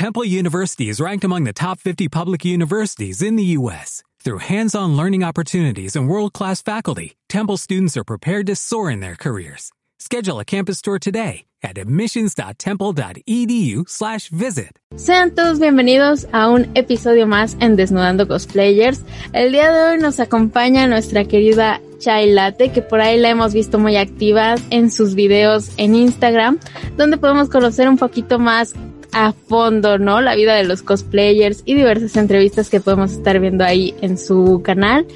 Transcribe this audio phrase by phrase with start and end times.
[0.00, 4.02] Temple University is ranked among the top 50 public universities in the U.S.
[4.24, 9.14] Through hands-on learning opportunities and world-class faculty, Temple students are prepared to soar in their
[9.14, 9.72] careers.
[9.98, 14.78] Schedule a campus tour today at admissions.temple.edu slash visit.
[14.96, 19.02] Sean todos bienvenidos a un episodio más en Desnudando Cosplayers.
[19.34, 23.52] El día de hoy nos acompaña nuestra querida Chai Latte, que por ahí la hemos
[23.52, 26.58] visto muy activa en sus videos en Instagram,
[26.96, 28.74] donde podemos conocer un poquito más
[29.12, 30.20] a fondo, ¿no?
[30.20, 34.62] La vida de los cosplayers y diversas entrevistas que podemos estar viendo ahí en su
[34.64, 35.06] canal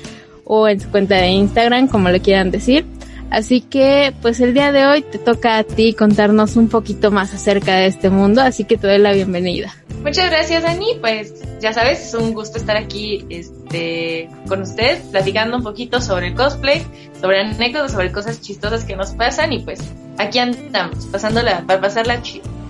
[0.45, 2.85] o en su cuenta de Instagram, como le quieran decir.
[3.31, 7.35] Así que, pues el día de hoy te toca a ti contarnos un poquito más
[7.35, 9.75] acerca de este mundo, así que te doy la bienvenida.
[10.05, 10.99] Muchas gracias, Dani.
[11.01, 16.29] Pues ya sabes, es un gusto estar aquí este, con usted, platicando un poquito sobre
[16.29, 16.87] el cosplay,
[17.21, 19.81] sobre anécdotas, sobre cosas chistosas que nos pasan y pues
[20.19, 22.64] aquí andamos, pasándola, para pasarla chido.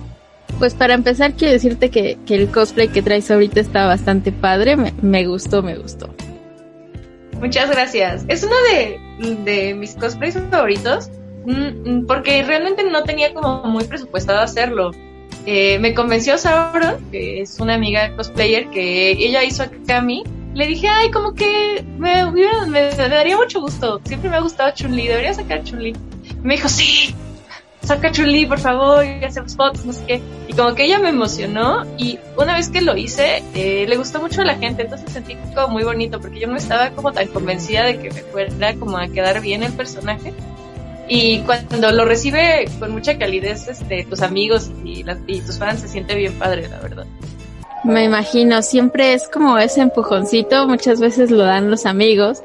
[0.59, 4.77] Pues para empezar quiero decirte que, que, el cosplay que traes ahorita está bastante padre,
[4.77, 6.09] me, me gustó, me gustó.
[7.39, 8.23] Muchas gracias.
[8.27, 8.99] Es uno de,
[9.43, 11.09] de mis cosplays favoritos
[11.45, 14.91] mm, porque realmente no tenía como muy presupuestado hacerlo.
[15.45, 20.23] Eh, me convenció Sauron, que es una amiga cosplayer que ella hizo a Kami.
[20.53, 23.99] Le dije, ay, como que me, me, me daría mucho gusto.
[24.05, 25.93] Siempre me ha gustado Chun-Li, debería sacar Chun-Li.
[26.41, 27.13] Me dijo, sí,
[27.85, 30.21] saca Chun-Li, por favor, y hacemos fotos, no sé qué.
[30.47, 34.19] Y como que ella me emocionó y una vez que lo hice, eh, le gustó
[34.19, 37.27] mucho a la gente, entonces sentí como muy bonito porque yo no estaba como tan
[37.27, 40.33] convencida de que me fuera como a quedar bien el personaje.
[41.07, 45.87] Y cuando lo recibe con mucha calidez este, tus amigos y, y tus fans, se
[45.87, 47.05] siente bien padre, la verdad.
[47.83, 52.41] Me imagino, siempre es como ese empujoncito, muchas veces lo dan los amigos,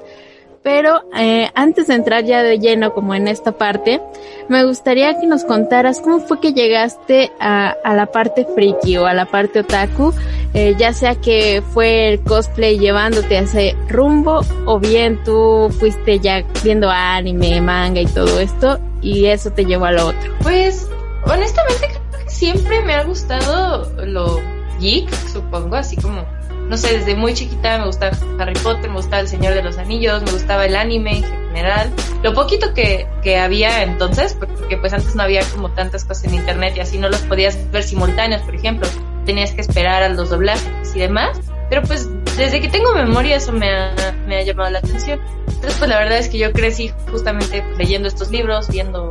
[0.63, 4.01] pero eh, antes de entrar ya de lleno como en esta parte,
[4.49, 9.15] me gustaría que nos contaras cómo fue que llegaste a, la parte friki o a
[9.15, 10.13] la parte otaku,
[10.53, 16.19] eh, ya sea que fue el cosplay llevándote a ese rumbo o bien tú fuiste
[16.19, 20.35] ya viendo anime, manga y todo esto y eso te llevó a lo otro.
[20.43, 20.89] Pues
[21.25, 24.41] honestamente creo que siempre me ha gustado lo
[24.79, 26.25] geek, supongo, así como
[26.71, 29.77] no sé, desde muy chiquita me gustaba Harry Potter, me gustaba El Señor de los
[29.77, 31.91] Anillos, me gustaba el anime en general.
[32.23, 36.35] Lo poquito que, que había entonces, porque pues antes no había como tantas cosas en
[36.35, 38.89] internet y así no los podías ver simultáneos, por ejemplo.
[39.27, 41.41] Tenías que esperar a los doblajes y demás.
[41.71, 45.21] Pero pues desde que tengo memoria eso me ha, me ha llamado la atención.
[45.49, 49.11] Entonces pues la verdad es que yo crecí justamente leyendo estos libros, viendo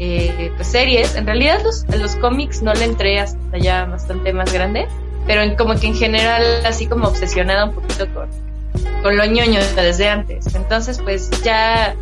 [0.00, 1.14] eh, pues series.
[1.14, 4.88] En realidad los, los cómics no le entré hasta ya bastante más grande
[5.26, 8.28] pero en, como que en general así como obsesionada un poquito con,
[9.02, 10.54] con lo ñoño desde antes.
[10.54, 11.94] Entonces pues ya,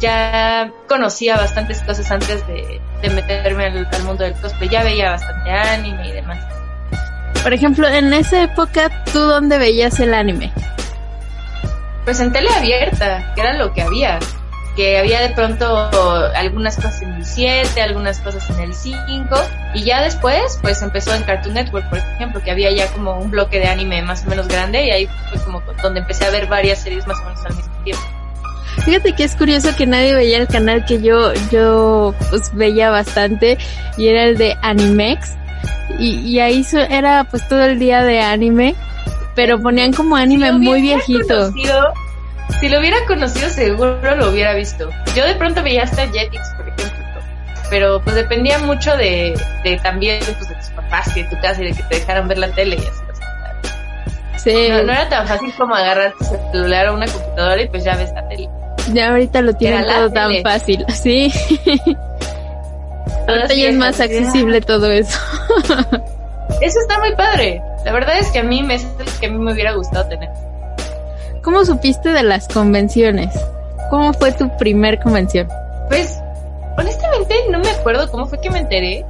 [0.00, 5.12] ya conocía bastantes cosas antes de, de meterme al, al, mundo del cosplay, ya veía
[5.12, 6.38] bastante anime y demás.
[7.42, 10.52] Por ejemplo, en esa época, ¿tú dónde veías el anime?
[12.04, 14.18] Pues en tele abierta, que era lo que había
[14.76, 15.90] que había de pronto
[16.34, 19.34] algunas cosas en el 7, algunas cosas en el 5,
[19.74, 23.30] y ya después, pues empezó en Cartoon Network, por ejemplo, que había ya como un
[23.30, 26.46] bloque de anime más o menos grande, y ahí fue como donde empecé a ver
[26.46, 28.02] varias series más o menos al mismo tiempo.
[28.84, 33.56] Fíjate que es curioso que nadie veía el canal que yo, yo pues veía bastante,
[33.96, 35.32] y era el de Animex,
[35.98, 38.74] y, y ahí era pues todo el día de anime,
[39.34, 41.50] pero ponían como anime muy viejito.
[41.50, 41.94] Conocido,
[42.60, 44.88] si lo hubiera conocido seguro lo hubiera visto.
[45.14, 47.22] Yo de pronto veía hasta Jetix, por ejemplo.
[47.70, 51.62] Pero pues dependía mucho de, de también pues, de tus papás y de tu casa
[51.62, 53.06] y de que te dejaran ver la tele y así.
[54.46, 54.68] Sí.
[54.68, 57.96] No, no era tan fácil como agarrar tu celular o una computadora y pues ya
[57.96, 58.48] ves la tele.
[58.92, 61.32] Ya ahorita lo tienen todo tan fácil, sí.
[63.26, 65.18] ahorita ya es más accesible todo eso.
[66.60, 67.60] eso está muy padre.
[67.84, 68.86] La verdad es que a mí me es
[69.18, 70.28] que a mí me hubiera gustado tener.
[71.46, 73.32] ¿Cómo supiste de las convenciones?
[73.88, 75.46] ¿Cómo fue tu primer convención?
[75.88, 76.20] Pues,
[76.76, 79.06] honestamente no me acuerdo cómo fue que me enteré,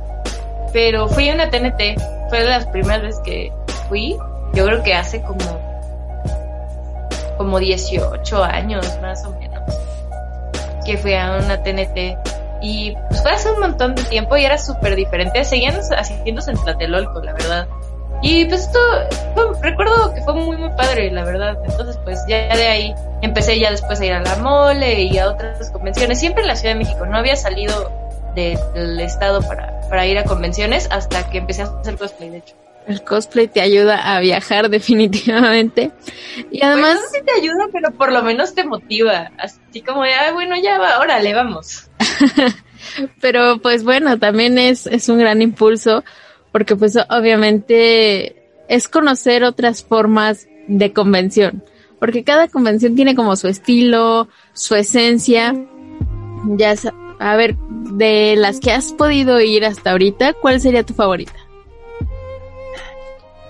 [0.71, 1.99] pero fui a una TNT.
[2.29, 3.53] Fue de las primeras veces que
[3.89, 4.19] fui.
[4.53, 5.39] Yo creo que hace como,
[7.39, 9.63] como 18 años más o menos,
[10.85, 12.19] que fui a una TNT.
[12.61, 15.43] Y pues fue hace un montón de tiempo y era súper diferente.
[15.43, 17.67] Seguían haciéndose en Tlatelolco, la verdad.
[18.29, 18.81] Y pues esto,
[19.63, 21.57] recuerdo que fue muy, muy padre, la verdad.
[21.65, 25.31] Entonces, pues ya de ahí empecé ya después a ir a la mole y a
[25.31, 27.07] otras convenciones, siempre en la Ciudad de México.
[27.07, 27.89] No había salido
[28.35, 32.39] de, del estado para, para ir a convenciones hasta que empecé a hacer cosplay, de
[32.39, 32.57] hecho.
[32.89, 35.93] El cosplay te ayuda a viajar definitivamente.
[36.51, 36.97] Y además...
[36.97, 39.31] Pues no sé si te ayuda, pero por lo menos te motiva.
[39.39, 41.89] Así como de, ah, bueno, ya va, órale, vamos.
[43.21, 46.03] pero pues bueno, también es, es un gran impulso
[46.57, 51.63] porque pues obviamente es conocer otras formas de convención,
[52.01, 55.55] porque cada convención tiene como su estilo, su esencia.
[56.57, 56.75] Ya,
[57.19, 61.35] a ver, de las que has podido ir hasta ahorita, ¿cuál sería tu favorita?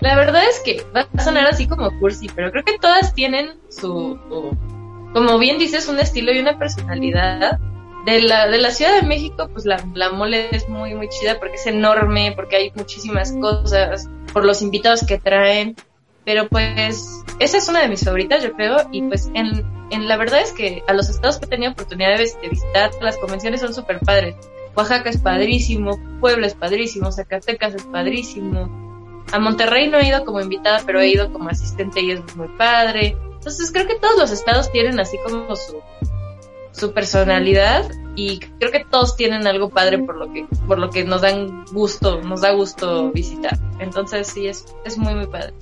[0.01, 3.51] La verdad es que va a sonar así como cursi, pero creo que todas tienen
[3.69, 4.19] su,
[5.13, 7.57] como bien dices, un estilo y una personalidad.
[8.07, 11.39] De la, de la Ciudad de México, pues la, la mole es muy, muy chida
[11.39, 15.75] porque es enorme, porque hay muchísimas cosas, por los invitados que traen.
[16.23, 18.77] Pero pues esa es una de mis favoritas, yo creo.
[18.93, 22.17] Y pues en, en la verdad es que a los estados que he tenido oportunidad
[22.17, 24.37] de, visitar, las convenciones son súper padres.
[24.73, 29.25] Oaxaca es padrísimo, Puebla es padrísimo, Zacatecas es padrísimo.
[29.33, 32.47] A Monterrey no he ido como invitada, pero he ido como asistente y es muy
[32.57, 33.17] padre.
[33.33, 35.81] Entonces creo que todos los estados tienen así como su,
[36.77, 41.03] su personalidad y creo que todos tienen algo padre por lo que por lo que
[41.03, 43.57] nos dan gusto, nos da gusto visitar.
[43.79, 45.53] Entonces sí es es muy muy padre.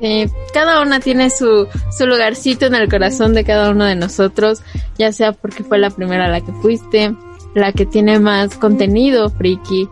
[0.00, 4.62] Sí, cada una tiene su, su lugarcito en el corazón de cada uno de nosotros,
[4.96, 7.14] ya sea porque fue la primera a la que fuiste,
[7.54, 9.90] la que tiene más contenido friki,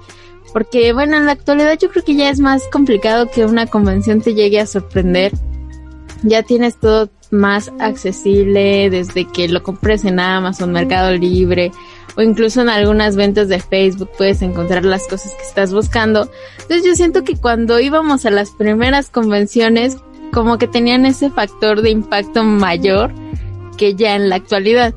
[0.55, 4.21] porque bueno, en la actualidad yo creo que ya es más complicado que una convención
[4.21, 5.33] te llegue a sorprender.
[6.23, 11.71] Ya tienes todo más accesible desde que lo compres en Amazon, Mercado Libre
[12.17, 16.29] o incluso en algunas ventas de Facebook puedes encontrar las cosas que estás buscando.
[16.63, 19.99] Entonces yo siento que cuando íbamos a las primeras convenciones
[20.33, 23.13] como que tenían ese factor de impacto mayor
[23.77, 24.95] que ya en la actualidad.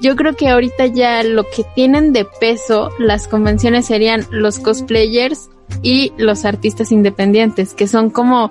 [0.00, 5.50] Yo creo que ahorita ya lo que tienen de peso las convenciones serían los cosplayers
[5.82, 8.50] y los artistas independientes, que son como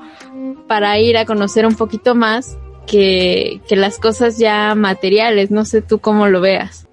[0.67, 2.57] para ir a conocer un poquito más
[2.89, 5.51] que, las cosas ya materiales.
[5.51, 6.87] No sé tú cómo lo veas.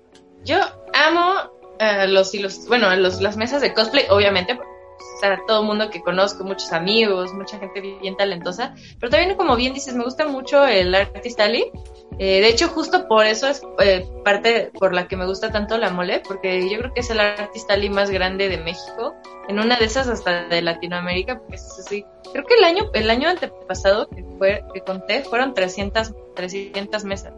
[0.45, 0.59] Yo
[0.95, 1.35] amo
[1.81, 5.91] uh, los, los, bueno, los, las mesas de cosplay, obviamente, o sea, todo el mundo
[5.91, 10.27] que conozco, muchos amigos, mucha gente bien talentosa, pero también como bien dices, me gusta
[10.27, 11.71] mucho el Artist Alley.
[12.19, 15.77] Eh, de hecho, justo por eso es eh, parte por la que me gusta tanto
[15.79, 19.15] la mole, porque yo creo que es el Artist Alley más grande de México,
[19.49, 22.05] en una de esas hasta de Latinoamérica, porque es así.
[22.37, 27.33] Creo que el año, el año antepasado que fue, que conté, fueron 300, 300 mesas.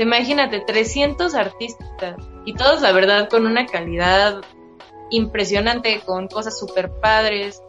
[0.00, 4.40] Imagínate, 300 artistas y todos, la verdad, con una calidad
[5.10, 7.62] impresionante, con cosas súper padres.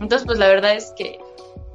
[0.00, 1.18] Entonces, pues la verdad es que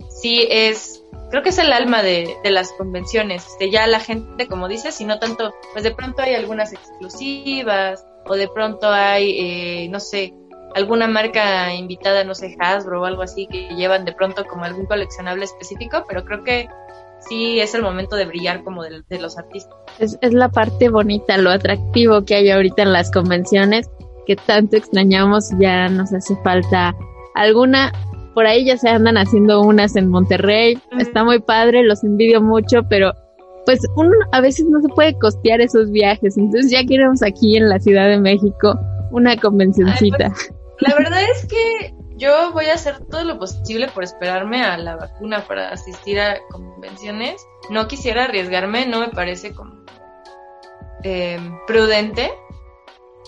[0.07, 3.43] sí es, creo que es el alma de, de las convenciones.
[3.71, 8.35] Ya la gente, como dices, si no tanto, pues de pronto hay algunas exclusivas o
[8.35, 10.35] de pronto hay, eh, no sé,
[10.75, 14.85] alguna marca invitada, no sé, Hasbro o algo así, que llevan de pronto como algún
[14.85, 16.67] coleccionable específico, pero creo que
[17.19, 19.75] sí es el momento de brillar como de, de los artistas.
[19.99, 23.89] Es, es la parte bonita, lo atractivo que hay ahorita en las convenciones,
[24.25, 26.95] que tanto extrañamos, ya nos hace falta
[27.35, 27.91] alguna.
[28.35, 32.81] Por ahí ya se andan haciendo unas en Monterrey, está muy padre, los envidio mucho,
[32.87, 33.11] pero
[33.65, 37.67] pues uno a veces no se puede costear esos viajes, entonces ya queremos aquí en
[37.67, 38.79] la Ciudad de México
[39.11, 40.29] una convencioncita.
[40.29, 44.77] Pues, la verdad es que yo voy a hacer todo lo posible por esperarme a
[44.77, 47.45] la vacuna para asistir a convenciones.
[47.69, 49.85] No quisiera arriesgarme, no me parece como
[51.03, 52.31] eh, prudente.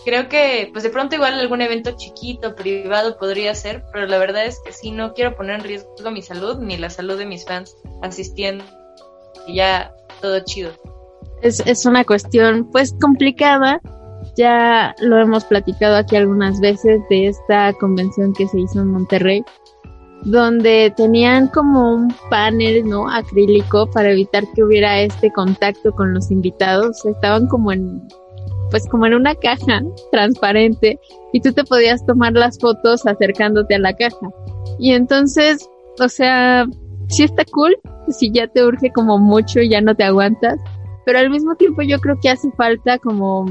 [0.06, 4.46] Creo que, pues de pronto igual algún evento chiquito, privado podría ser, pero la verdad
[4.46, 7.46] es que sí, no quiero poner en riesgo mi salud ni la salud de mis
[7.46, 8.64] fans asistiendo.
[9.46, 10.72] Y ya todo chido.
[11.42, 13.82] Es, es una cuestión pues complicada,
[14.40, 19.44] ya lo hemos platicado aquí algunas veces de esta convención que se hizo en Monterrey,
[20.24, 23.10] donde tenían como un panel, ¿no?
[23.10, 27.06] Acrílico para evitar que hubiera este contacto con los invitados.
[27.06, 28.02] Estaban como en,
[28.72, 29.82] pues como en una caja
[30.14, 30.98] transparente
[31.34, 34.30] y tú te podías tomar las fotos acercándote a la caja.
[34.80, 35.70] Y entonces,
[36.00, 36.66] o sea,
[37.10, 37.76] sí está cool,
[38.08, 40.62] si ya te urge como mucho ya no te aguantas,
[41.06, 43.46] pero al mismo tiempo yo creo que hace falta como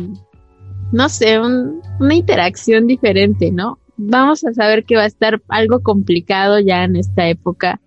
[0.93, 3.79] no sé, una interacción diferente, ¿no?
[3.97, 7.81] Vamos a saber que va a estar algo complicado ya en esta época.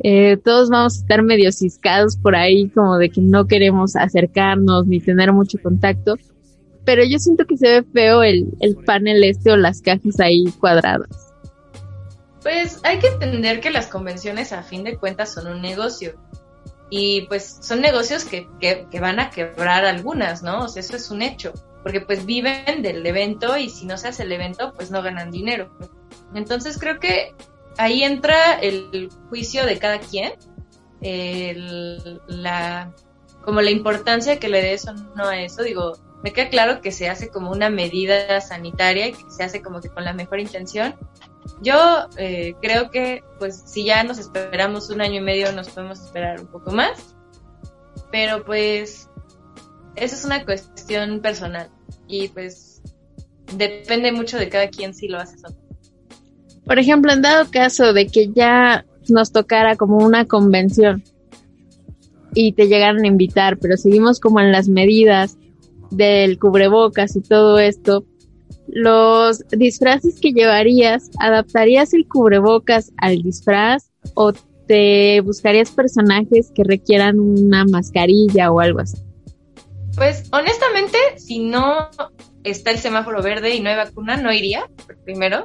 [0.00, 4.86] Eh, todos vamos a estar medio ciscados por ahí, como de que no queremos acercarnos
[4.86, 6.16] ni tener mucho contacto.
[6.84, 10.44] Pero yo siento que se ve feo el, el panel este o las cajas ahí
[10.60, 11.32] cuadradas.
[12.42, 16.14] Pues hay que entender que las convenciones a fin de cuentas son un negocio.
[16.90, 20.64] Y pues son negocios que, que, que van a quebrar algunas, ¿no?
[20.64, 21.52] O sea, eso es un hecho
[21.86, 25.30] porque pues viven del evento y si no se hace el evento, pues no ganan
[25.30, 25.70] dinero.
[26.34, 27.32] Entonces creo que
[27.78, 30.32] ahí entra el juicio de cada quien,
[32.26, 32.92] la,
[33.44, 35.62] como la importancia que le dé eso no a eso.
[35.62, 35.92] Digo,
[36.24, 39.80] me queda claro que se hace como una medida sanitaria y que se hace como
[39.80, 40.96] que con la mejor intención,
[41.62, 46.00] Yo eh, creo que, pues, si ya nos esperamos un año y medio, nos podemos
[46.00, 47.14] esperar un poco más.
[48.10, 49.08] Pero, pues,
[49.94, 51.70] eso es una cuestión personal.
[52.08, 52.82] Y, pues,
[53.56, 55.56] depende mucho de cada quien si lo hace o no.
[56.64, 61.02] Por ejemplo, en dado caso de que ya nos tocara como una convención
[62.34, 65.38] y te llegaran a invitar, pero seguimos como en las medidas
[65.90, 68.04] del cubrebocas y todo esto,
[68.68, 74.32] los disfraces que llevarías, ¿adaptarías el cubrebocas al disfraz o
[74.66, 79.05] te buscarías personajes que requieran una mascarilla o algo así?
[79.96, 81.88] Pues honestamente, si no
[82.44, 84.68] está el semáforo verde y no hay vacuna, no iría
[85.04, 85.44] primero.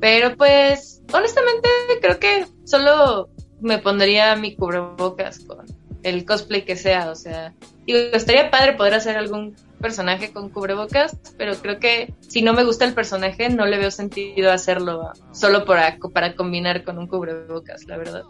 [0.00, 1.68] Pero pues, honestamente,
[2.00, 3.30] creo que solo
[3.60, 5.64] me pondría mi cubrebocas con
[6.02, 7.10] el cosplay que sea.
[7.10, 7.54] O sea,
[7.86, 12.64] digo, estaría padre poder hacer algún personaje con cubrebocas, pero creo que si no me
[12.64, 17.84] gusta el personaje, no le veo sentido hacerlo solo para, para combinar con un cubrebocas,
[17.86, 18.22] la verdad.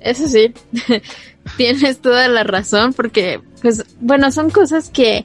[0.00, 0.52] Eso sí,
[1.56, 5.24] tienes toda la razón, porque, pues, bueno, son cosas que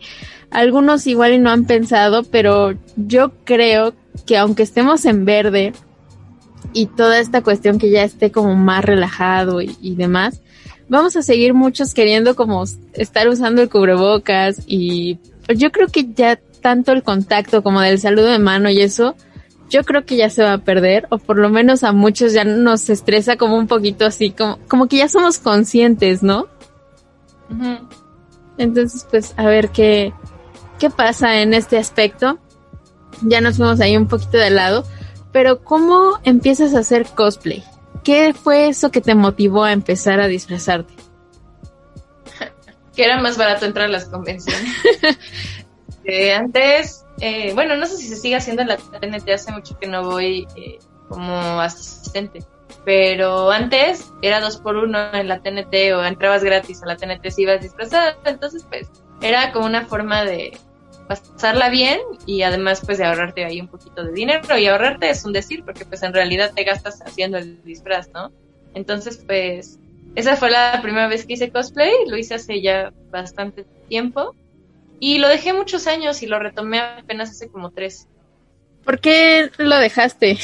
[0.50, 3.94] algunos igual y no han pensado, pero yo creo
[4.25, 5.74] que aunque estemos en verde
[6.74, 10.42] y toda esta cuestión que ya esté como más relajado y, y demás,
[10.90, 12.63] vamos a seguir muchos queriendo como
[12.94, 15.20] estar usando el cubrebocas y
[15.56, 19.16] yo creo que ya tanto el contacto como del saludo de mano y eso,
[19.72, 22.44] yo creo que ya se va a perder, o por lo menos a muchos ya
[22.44, 26.48] nos estresa como un poquito así, como, como que ya somos conscientes, ¿no?
[28.58, 30.13] Entonces, pues, a ver qué,
[30.78, 32.38] qué pasa en este aspecto.
[33.22, 34.86] Ya nos fuimos ahí un poquito de lado,
[35.32, 37.63] pero ¿cómo empiezas a hacer cosplay?
[38.04, 40.94] ¿Qué fue eso que te motivó a empezar a disfrazarte?
[42.96, 44.70] que era más barato entrar a las convenciones.
[46.04, 49.78] Eh, antes, eh, bueno, no sé si se sigue haciendo en la TNT, hace mucho
[49.78, 52.40] que no voy eh, como asistente,
[52.84, 57.30] pero antes era dos por uno en la TNT o entrabas gratis a la TNT
[57.30, 58.90] si ibas disfrazada, entonces pues
[59.22, 60.58] era como una forma de
[61.08, 65.24] pasarla bien y además pues de ahorrarte ahí un poquito de dinero y ahorrarte es
[65.24, 68.32] un decir porque pues en realidad te gastas haciendo el disfraz, ¿no?
[68.74, 69.78] Entonces pues
[70.16, 74.34] esa fue la primera vez que hice cosplay, lo hice hace ya bastante tiempo
[75.01, 78.08] y lo dejé muchos años y lo retomé apenas hace como tres.
[78.86, 80.38] ¿Por qué lo dejaste?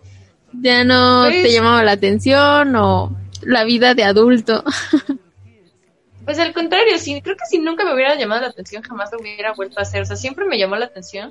[0.52, 4.64] ¿Ya no te pues llamaba la atención o la vida de adulto?
[6.24, 9.20] pues al contrario, sí, creo que si nunca me hubiera llamado la atención jamás lo
[9.20, 10.00] hubiera vuelto a hacer.
[10.00, 11.30] O sea, siempre me llamó la atención,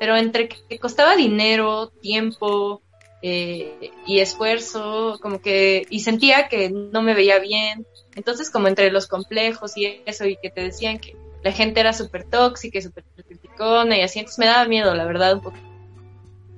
[0.00, 2.82] pero entre que costaba dinero, tiempo,
[3.22, 7.86] eh, y esfuerzo, como que, y sentía que no me veía bien.
[8.16, 11.16] Entonces, como entre los complejos y eso, y que te decían que
[11.46, 15.04] la gente era súper tóxica y súper criticona y así, entonces me daba miedo, la
[15.04, 15.56] verdad, un poco.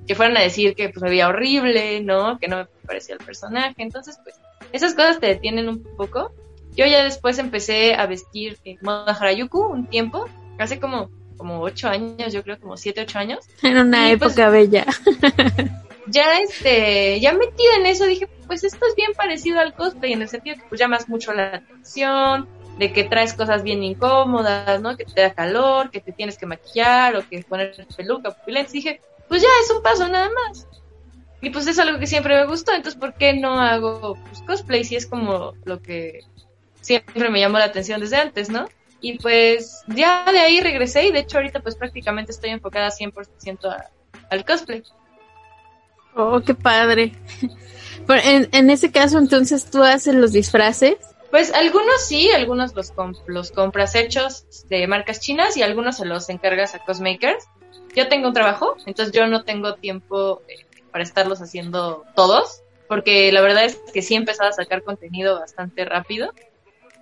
[0.07, 2.39] Que fueran a decir que pues me veía horrible, ¿no?
[2.39, 3.75] Que no me parecía el personaje.
[3.77, 4.41] Entonces, pues,
[4.73, 6.33] esas cosas te detienen un poco.
[6.75, 10.25] Yo ya después empecé a vestir en moda Harayuku un tiempo,
[10.59, 13.41] hace como, como ocho años, yo creo, como siete, ocho años.
[13.63, 14.87] Era una pues, época bella.
[16.07, 20.23] ya este, ya metida en eso dije, pues esto es bien parecido al cosplay en
[20.23, 24.97] el sentido que pues llamas mucho la atención, de que traes cosas bien incómodas, ¿no?
[24.97, 28.73] Que te da calor, que te tienes que maquillar o que poner peluca, pupilentes.
[28.73, 30.67] Dije, pues ya es un paso nada más.
[31.41, 34.85] Y pues es algo que siempre me gustó, entonces ¿por qué no hago pues, cosplay
[34.85, 36.21] si es como lo que
[36.81, 38.69] siempre me llamó la atención desde antes, ¿no?
[39.01, 43.77] Y pues ya de ahí regresé y de hecho ahorita pues prácticamente estoy enfocada 100%
[44.31, 44.83] al cosplay.
[46.17, 47.13] Oh, qué padre.
[48.09, 50.97] en, en ese caso, entonces, ¿tú haces los disfraces?
[51.31, 52.93] Pues algunos sí, algunos los,
[53.27, 57.45] los compras hechos de marcas chinas y algunos se los encargas a cosmakers.
[57.95, 63.31] Yo tengo un trabajo, entonces yo no tengo tiempo eh, para estarlos haciendo todos, porque
[63.33, 66.33] la verdad es que sí he empezado a sacar contenido bastante rápido.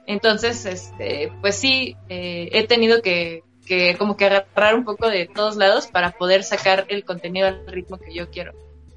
[0.06, 5.26] Entonces, este, pues sí, eh, he tenido que, que como que agarrar un poco de
[5.26, 8.52] todos lados para poder sacar el contenido al ritmo que yo quiero.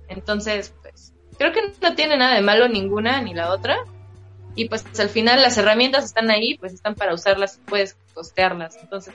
[0.07, 3.77] Entonces, pues, creo que no tiene nada de malo ninguna ni la otra.
[4.59, 8.77] Y pues al final las herramientas están ahí, pues están para usarlas, puedes costearlas.
[8.81, 9.13] Entonces,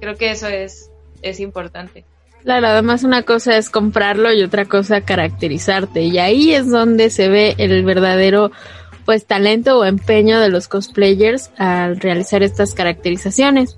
[0.00, 0.92] creo que eso es,
[1.22, 2.04] es importante.
[2.44, 6.02] Claro, además una cosa es comprarlo y otra cosa caracterizarte.
[6.02, 8.52] Y ahí es donde se ve el verdadero
[9.04, 13.76] pues talento o empeño de los cosplayers al realizar estas caracterizaciones.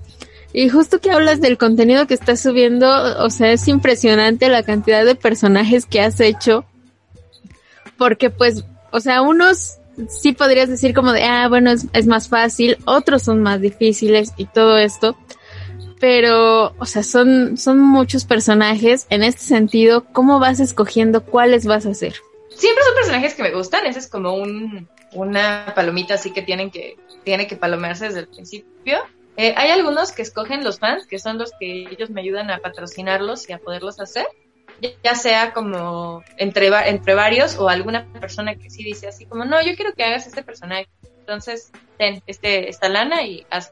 [0.53, 2.87] Y justo que hablas del contenido que estás subiendo,
[3.25, 6.65] o sea, es impresionante la cantidad de personajes que has hecho.
[7.97, 9.79] Porque pues, o sea, unos
[10.09, 14.33] sí podrías decir como de, ah, bueno, es, es más fácil, otros son más difíciles
[14.37, 15.17] y todo esto.
[15.99, 19.07] pero, o sea, son, son muchos personajes.
[19.09, 22.13] En este sentido, ¿cómo vas escogiendo cuáles vas a hacer?
[22.55, 26.71] Siempre son personajes que me gustan, ese es como un, una palomita así que tienen
[26.71, 28.99] que, tiene que palomearse desde el principio.
[29.37, 32.57] Eh, hay algunos que escogen los fans, que son los que ellos me ayudan a
[32.57, 34.25] patrocinarlos y a poderlos hacer,
[35.03, 39.61] ya sea como entre, entre varios o alguna persona que sí dice así como, no,
[39.61, 40.87] yo quiero que hagas este personaje,
[41.19, 43.71] entonces ten este, esta lana y haz.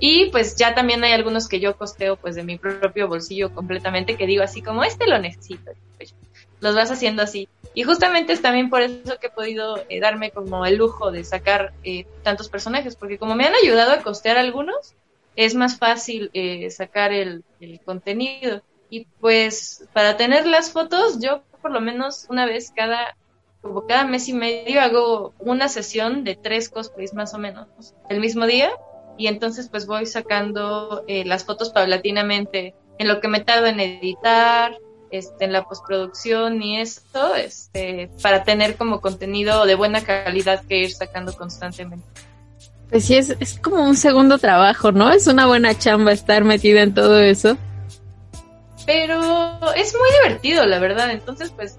[0.00, 4.16] Y pues ya también hay algunos que yo costeo pues de mi propio bolsillo completamente,
[4.16, 5.72] que digo así como, este lo necesito.
[5.96, 6.14] Pues,
[6.60, 7.48] los vas haciendo así.
[7.74, 11.24] Y justamente es también por eso que he podido eh, darme como el lujo de
[11.24, 14.94] sacar eh, tantos personajes, porque como me han ayudado a costear algunos,
[15.36, 17.44] es más fácil eh, sacar el,
[17.84, 18.62] contenido.
[18.90, 23.16] Y pues para tener las fotos, yo por lo menos una vez cada,
[23.60, 27.66] como cada mes y medio hago una sesión de tres cosplays más o menos
[28.08, 28.70] el mismo día.
[29.18, 34.76] Y entonces pues voy sacando las fotos paulatinamente en lo que me tardo en editar,
[35.10, 40.80] este, en la postproducción y esto, este, para tener como contenido de buena calidad que
[40.80, 42.04] ir sacando constantemente.
[42.90, 45.10] Pues sí, es, es como un segundo trabajo, ¿no?
[45.10, 47.56] Es una buena chamba estar metida en todo eso.
[48.88, 51.10] Pero es muy divertido, la verdad.
[51.10, 51.78] Entonces, pues,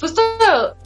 [0.00, 0.22] justo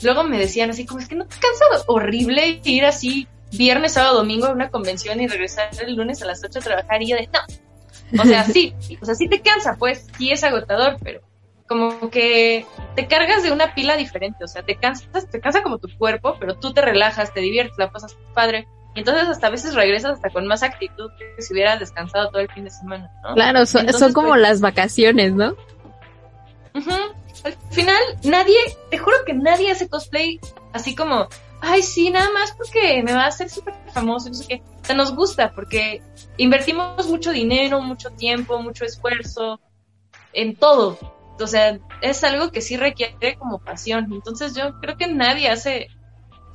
[0.01, 4.17] luego me decían así, como es que no te cansa horrible ir así viernes, sábado,
[4.17, 7.17] domingo a una convención y regresar el lunes a las 8 a trabajar y yo
[7.17, 8.23] de, no.
[8.23, 11.21] O sea, sí, o sea, sí te cansa, pues, sí es agotador, pero
[11.67, 12.65] como que
[12.97, 16.37] te cargas de una pila diferente, o sea, te cansas, te cansa como tu cuerpo,
[16.41, 18.67] pero tú te relajas, te diviertes, la pasas padre.
[18.99, 22.50] Entonces hasta a veces regresas hasta con más actitud que si hubieras descansado todo el
[22.50, 23.35] fin de semana, ¿no?
[23.35, 25.57] Claro, son, como pues, las vacaciones, ¿no?
[27.45, 28.57] Al final, nadie,
[28.90, 30.40] te juro que nadie hace cosplay
[30.73, 31.28] así como,
[31.61, 34.62] ay, sí, nada más porque me va a hacer súper famoso, no sé qué.
[34.83, 36.02] O sea, nos gusta porque
[36.37, 39.61] invertimos mucho dinero, mucho tiempo, mucho esfuerzo
[40.33, 40.99] en todo
[41.43, 44.09] o sea, es algo que sí requiere como pasión.
[44.12, 45.88] Entonces yo creo que nadie hace,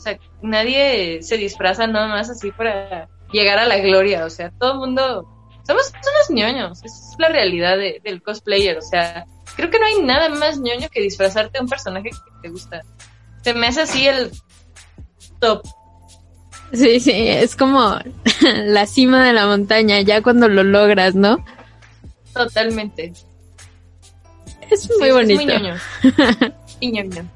[0.04, 4.26] sea, nadie se disfraza nada más así para llegar a la gloria.
[4.26, 5.28] O sea, todo el mundo,
[5.66, 8.78] somos unos ñoños, es la realidad del cosplayer.
[8.78, 12.42] O sea, creo que no hay nada más ñoño que disfrazarte de un personaje que
[12.42, 12.82] te gusta.
[13.44, 14.32] Se me hace así el
[15.40, 15.64] top.
[16.74, 18.00] Sí, sí, es como
[18.66, 21.44] la cima de la montaña, ya cuando lo logras, ¿no?
[22.34, 23.14] Totalmente.
[24.70, 25.42] Es muy bonito.
[25.42, 25.76] Es muy ñoño.
[26.80, 27.30] y ñoño.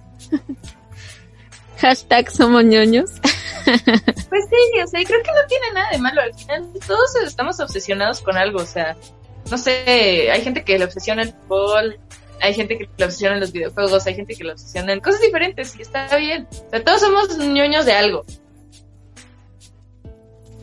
[1.79, 3.11] Hashtag somos ñoños.
[3.65, 6.21] pues sí, o sea, creo que no tiene nada de malo.
[6.21, 8.95] Al final todos estamos obsesionados con algo, o sea,
[9.51, 11.99] no sé, hay gente que le obsesiona el fútbol,
[12.41, 15.21] hay gente que le obsesiona en los videojuegos, hay gente que le obsesiona en cosas
[15.21, 16.47] diferentes y está bien.
[16.51, 18.25] O sea, todos somos ñoños de algo.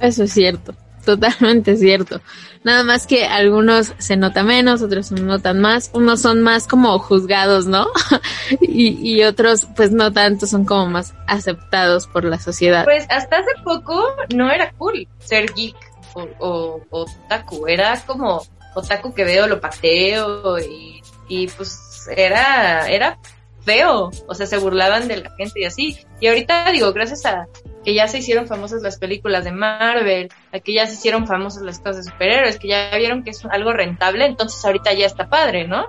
[0.01, 0.75] Eso es cierto,
[1.05, 2.21] totalmente cierto.
[2.65, 6.99] Nada más que algunos se nota menos, otros se notan más, unos son más como
[6.99, 7.89] juzgados, ¿no?
[8.63, 12.85] y, otros pues no tanto, son como más aceptados por la sociedad.
[12.85, 14.03] Pues hasta hace poco
[14.35, 15.77] no era cool ser geek
[16.15, 18.43] o, otaku, era como
[18.75, 23.19] otaku que veo, lo pateo y, y pues era, era
[23.65, 25.99] feo, o sea, se burlaban de la gente y así.
[26.19, 27.47] Y ahorita digo, gracias a
[27.85, 31.63] que ya se hicieron famosas las películas de Marvel, a que ya se hicieron famosas
[31.63, 35.29] las cosas de superhéroes, que ya vieron que es algo rentable, entonces ahorita ya está
[35.29, 35.87] padre, ¿no?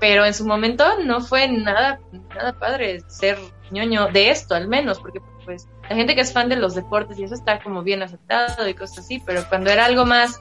[0.00, 2.00] Pero en su momento no fue nada,
[2.34, 3.38] nada padre ser
[3.70, 7.18] ñoño de esto, al menos, porque pues la gente que es fan de los deportes
[7.18, 10.40] y eso está como bien aceptado y cosas así, pero cuando era algo más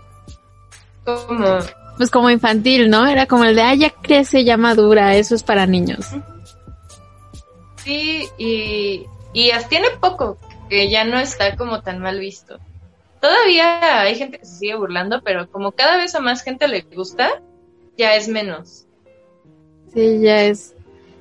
[1.03, 1.59] como...
[1.97, 3.05] Pues como infantil, ¿no?
[3.05, 6.07] Era como el de, ah, ya crece, ya madura, eso es para niños.
[7.83, 10.37] Sí, y, y tiene poco
[10.71, 12.57] que ya no está como tan mal visto.
[13.19, 16.79] Todavía hay gente que se sigue burlando, pero como cada vez a más gente le
[16.81, 17.41] gusta,
[17.97, 18.85] ya es menos.
[19.93, 20.73] Sí, ya es,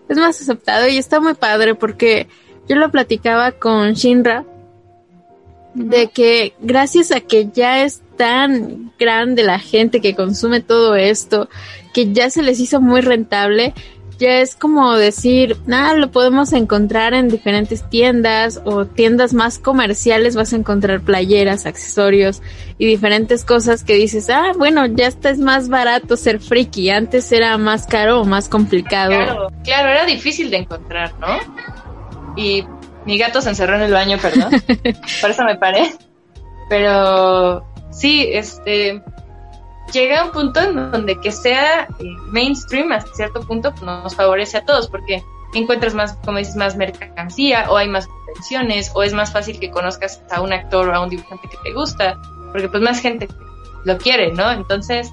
[0.08, 2.28] es más aceptado y está muy padre porque
[2.68, 4.44] yo lo platicaba con Shinra
[5.74, 11.48] de que gracias a que ya es tan grande la gente que consume todo esto,
[11.92, 13.74] que ya se les hizo muy rentable,
[14.20, 20.36] ya es como decir, nada, lo podemos encontrar en diferentes tiendas o tiendas más comerciales,
[20.36, 22.42] vas a encontrar playeras, accesorios
[22.76, 27.32] y diferentes cosas que dices, ah, bueno, ya está es más barato ser friki, antes
[27.32, 29.10] era más caro o más complicado.
[29.10, 32.36] Claro, claro, era difícil de encontrar, ¿no?
[32.36, 32.62] Y
[33.06, 34.50] mi gato se encerró en el baño, perdón,
[35.22, 35.92] por eso me paré.
[36.68, 39.02] Pero sí, este,
[39.92, 44.58] llega un punto en donde que sea eh, mainstream hasta cierto punto pues, nos favorece
[44.58, 45.22] a todos porque
[45.54, 49.70] encuentras más, como dices, más mercancía o hay más convenciones o es más fácil que
[49.70, 52.16] conozcas a un actor o a un dibujante que te gusta
[52.52, 53.28] porque pues más gente
[53.84, 54.50] lo quiere, ¿no?
[54.50, 55.12] Entonces,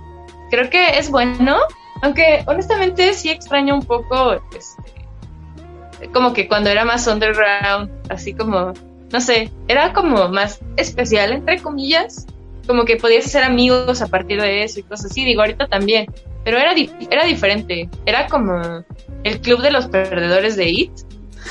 [0.49, 1.57] creo que es bueno,
[2.01, 8.73] aunque honestamente sí extraño un poco, este, como que cuando era más underground, así como,
[9.11, 12.27] no sé, era como más especial, entre comillas,
[12.67, 16.05] como que podías hacer amigos a partir de eso y cosas así, digo, ahorita también,
[16.43, 16.73] pero era,
[17.09, 18.85] era diferente, era como
[19.23, 20.91] el club de los perdedores de IT,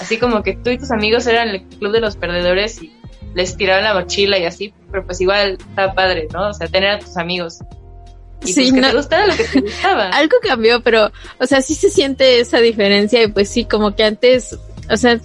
[0.01, 2.93] así como que tú y tus amigos eran el club de los perdedores y
[3.35, 6.49] les tiraban la mochila y así, pero pues igual estaba padre, ¿no?
[6.49, 7.59] O sea, tener a tus amigos.
[8.43, 10.09] Y sí, pues que te gustara lo que te gustaba.
[10.13, 14.05] Algo cambió, pero, o sea, sí se siente esa diferencia y pues sí, como que
[14.05, 14.59] antes,
[14.91, 15.19] o sea,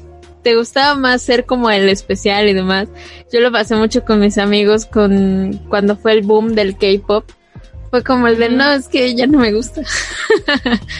[0.43, 2.87] te gustaba más ser como el especial y demás.
[3.31, 7.29] Yo lo pasé mucho con mis amigos con cuando fue el boom del K-pop.
[7.89, 9.81] Fue como el de, no, es que ya no me gusta.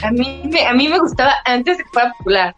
[0.04, 2.56] a mí me, a mí me gustaba antes de que fuera popular.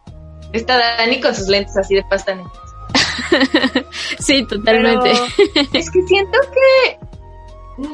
[0.52, 2.50] Está Dani con sus lentes así de pasta negra.
[4.18, 5.12] sí, totalmente.
[5.72, 6.98] es que siento que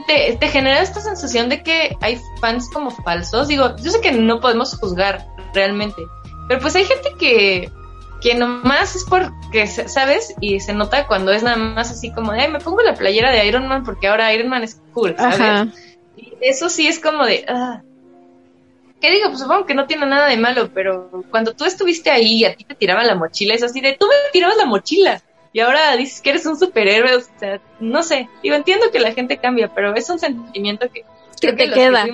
[0.06, 3.48] te, te, genera esta sensación de que hay fans como falsos.
[3.48, 6.02] Digo, yo sé que no podemos juzgar realmente,
[6.48, 7.70] pero pues hay gente que,
[8.20, 10.34] que nomás es porque, ¿sabes?
[10.40, 13.46] Y se nota cuando es nada más así como de, me pongo la playera de
[13.46, 15.74] Iron Man porque ahora Iron Man es cool, ¿sabes?
[16.16, 17.82] Y eso sí es como de, ah.
[19.00, 19.28] ¿Qué digo?
[19.28, 22.54] Pues supongo que no tiene nada de malo, pero cuando tú estuviste ahí y a
[22.54, 25.96] ti te tiraban la mochila, es así de, tú me tirabas la mochila y ahora
[25.96, 29.72] dices que eres un superhéroe, o sea, no sé, digo, entiendo que la gente cambia,
[29.74, 31.04] pero es un sentimiento que,
[31.40, 32.04] que te queda.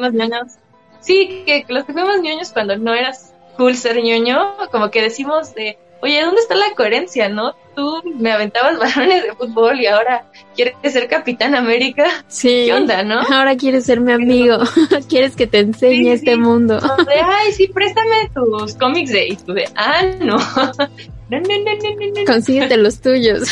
[1.01, 5.55] sí, que, los que fuimos ñoños cuando no eras cool ser ñoño, como que decimos
[5.55, 7.55] de, oye, ¿dónde está la coherencia, no?
[7.75, 12.25] Tú me aventabas balones de fútbol y ahora quieres ser Capitán América.
[12.29, 12.65] Sí.
[12.67, 13.21] ¿Qué onda, no?
[13.21, 14.59] Ahora quieres ser mi amigo.
[15.09, 16.81] quieres que te enseñe este mundo.
[16.81, 19.29] de, ay, sí, préstame tus cómics de...
[19.29, 20.37] Y tú de, ah, no.
[21.29, 23.49] No, no, no, no, Consíguete los tuyos.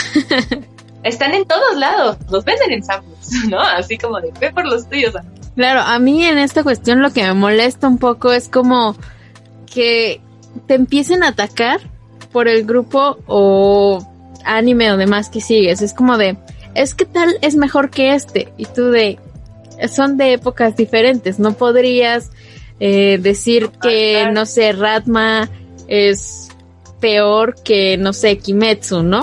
[1.02, 3.60] Están en todos lados, los venden en samples, ¿no?
[3.60, 5.14] Así como de ve por los tuyos.
[5.54, 8.96] Claro, a mí en esta cuestión lo que me molesta un poco es como
[9.72, 10.20] que
[10.66, 11.80] te empiecen a atacar
[12.34, 14.04] por el grupo o
[14.44, 15.80] anime o demás que sigues.
[15.82, 16.36] Es como de,
[16.74, 18.52] es que tal es mejor que este.
[18.56, 19.20] Y tú de,
[19.88, 21.38] son de épocas diferentes.
[21.38, 22.32] No podrías
[22.80, 25.48] eh, decir que, no sé, Ratma
[25.86, 26.48] es
[26.98, 29.20] peor que, no sé, Kimetsu, ¿no?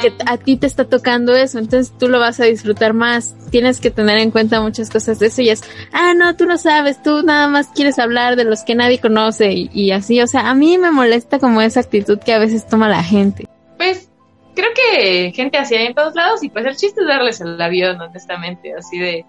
[0.00, 3.34] Que a ti te está tocando eso, entonces tú lo vas a disfrutar más.
[3.50, 5.62] Tienes que tener en cuenta muchas cosas de eso y es,
[5.92, 9.52] ah, no, tú no sabes, tú nada más quieres hablar de los que nadie conoce
[9.52, 12.88] y, así, o sea, a mí me molesta como esa actitud que a veces toma
[12.88, 13.46] la gente.
[13.76, 14.10] Pues
[14.54, 17.60] creo que gente así hay en todos lados y pues el chiste es darles el
[17.60, 19.24] avión, honestamente, así de...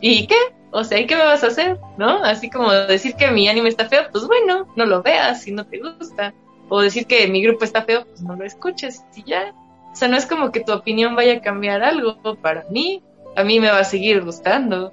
[0.00, 0.36] ¿Y qué?
[0.74, 1.78] o sea, ¿y qué me vas a hacer?
[1.98, 2.24] ¿No?
[2.24, 5.64] Así como decir que mi anime está feo, pues bueno, no lo veas si no
[5.64, 6.34] te gusta.
[6.68, 9.54] O decir que mi grupo está feo, pues no lo escuches y ya.
[9.92, 13.02] O sea, no es como que tu opinión vaya a cambiar algo para mí.
[13.36, 14.92] A mí me va a seguir gustando,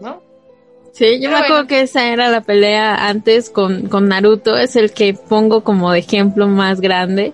[0.00, 0.22] ¿no?
[0.92, 4.92] Sí, yo me acuerdo que esa era la pelea antes con, con Naruto, es el
[4.92, 7.32] que pongo como de ejemplo más grande,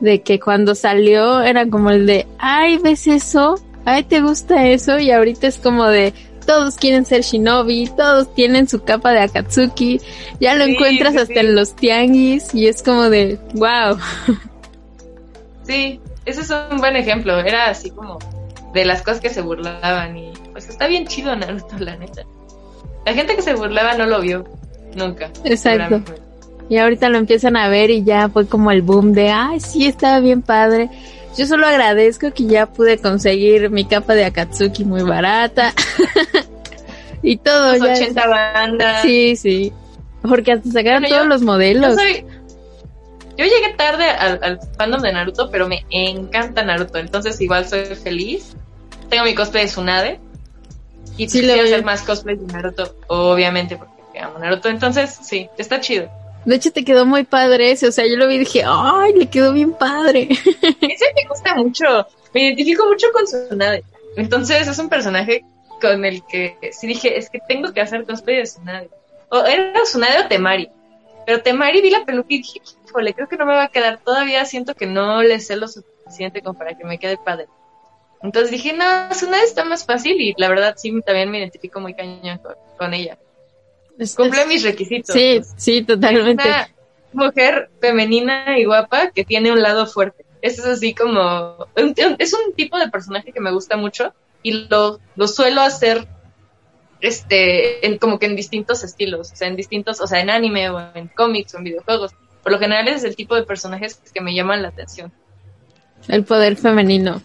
[0.00, 3.54] de que cuando salió era como el de, ay, ¿ves eso?
[3.86, 4.98] Ay, ¿te gusta eso?
[4.98, 6.12] Y ahorita es como de,
[6.46, 10.00] todos quieren ser shinobi, todos tienen su capa de Akatsuki,
[10.40, 13.98] ya lo encuentras hasta en los tianguis y es como de, wow.
[15.64, 18.18] Sí, ese es un buen ejemplo, era así como
[18.74, 22.24] de las cosas que se burlaban y pues está bien chido Naruto, la neta.
[23.04, 24.44] La gente que se burlaba no lo vio
[24.94, 25.30] nunca.
[25.44, 26.02] Exacto.
[26.68, 29.86] Y ahorita lo empiezan a ver y ya fue como el boom de, ay, sí,
[29.86, 30.88] estaba bien padre.
[31.36, 35.72] Yo solo agradezco que ya pude conseguir mi capa de Akatsuki muy barata.
[37.22, 37.76] y todo.
[37.76, 39.02] ya 80 bandas.
[39.02, 39.72] Sí, sí.
[40.22, 41.96] Porque hasta sacaron todos los modelos.
[43.38, 46.98] Yo, llegué tarde al, fandom de Naruto, pero me encanta Naruto.
[46.98, 48.54] Entonces igual soy feliz.
[49.08, 50.20] Tengo mi cosplay de Tsunade.
[51.16, 54.68] Y sí, quiero hacer más cosplay de Naruto, obviamente, porque amo Naruto.
[54.68, 56.10] Entonces, sí, está chido.
[56.44, 57.88] De hecho, te quedó muy padre ese.
[57.88, 60.28] O sea, yo lo vi y dije, ¡ay, le quedó bien padre!
[60.80, 62.06] Ese me gusta mucho.
[62.34, 63.84] Me identifico mucho con Tsunade.
[64.16, 65.44] Entonces, es un personaje
[65.80, 68.90] con el que sí dije, es que tengo que hacer cosplay de Tsunade.
[69.28, 70.68] O era Tsunade o Temari.
[71.26, 74.00] Pero Temari vi la peluca y dije, híjole, creo que no me va a quedar.
[74.04, 77.46] Todavía siento que no le sé lo suficiente como para que me quede padre.
[78.22, 81.94] Entonces dije, no, Tsunade está más fácil y la verdad sí también me identifico muy
[81.94, 82.40] cañón
[82.78, 83.18] con ella.
[84.16, 85.14] Cumple mis requisitos.
[85.14, 86.48] Sí, sí, totalmente.
[86.48, 86.68] Una
[87.12, 90.24] mujer femenina y guapa que tiene un lado fuerte.
[90.40, 91.66] Eso es así como...
[92.18, 96.06] Es un tipo de personaje que me gusta mucho y lo, lo suelo hacer
[97.00, 100.70] este en, como que en distintos estilos, o sea, en distintos, o sea, en anime
[100.70, 102.12] o en cómics o en videojuegos.
[102.42, 105.12] Por lo general es el tipo de personajes que me llaman la atención.
[106.08, 107.22] El poder femenino.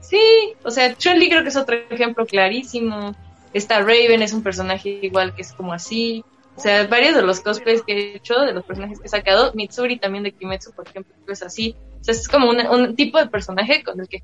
[0.00, 3.14] Sí, o sea, Chun-Li creo que es otro ejemplo clarísimo.
[3.52, 6.24] Esta Raven es un personaje igual que es como así.
[6.54, 9.52] O sea, varios de los cosplays que he hecho, de los personajes que he sacado,
[9.54, 11.74] Mitsuri también de Kimetsu, por ejemplo, es así.
[12.00, 14.22] O sea, es como un tipo de personaje con el que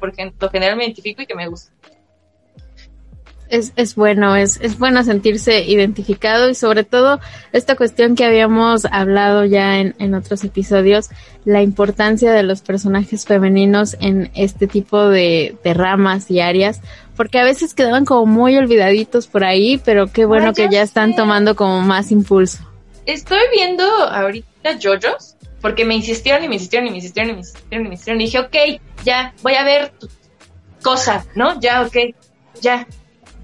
[0.00, 1.72] por lo general me identifico y que me gusta
[3.50, 7.20] es, es bueno, es, es bueno sentirse identificado y sobre todo
[7.52, 11.08] esta cuestión que habíamos hablado ya en, en otros episodios,
[11.44, 16.80] la importancia de los personajes femeninos en este tipo de, de ramas y áreas,
[17.18, 21.16] porque a veces quedaban como muy olvidaditos por ahí, pero qué bueno que ya están
[21.16, 22.60] tomando como más impulso.
[23.06, 27.40] Estoy viendo ahorita JoJo's, porque me insistieron y me insistieron y me insistieron y me
[27.40, 30.08] insistieron y me insistieron y dije, ok, ya, voy a ver tu
[30.80, 31.60] cosa, ¿no?
[31.60, 31.96] Ya, ok,
[32.60, 32.86] ya.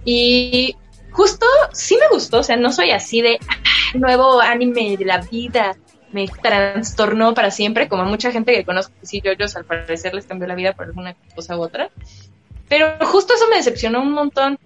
[0.05, 0.77] Y
[1.11, 3.57] justo sí me gustó, o sea, no soy así de ah,
[3.95, 5.77] nuevo anime de la vida,
[6.13, 10.47] me trastornó para siempre, como mucha gente que conozco sí, yo, al parecer les cambió
[10.47, 11.91] la vida por alguna cosa u otra.
[12.69, 14.59] Pero justo eso me decepcionó un montón.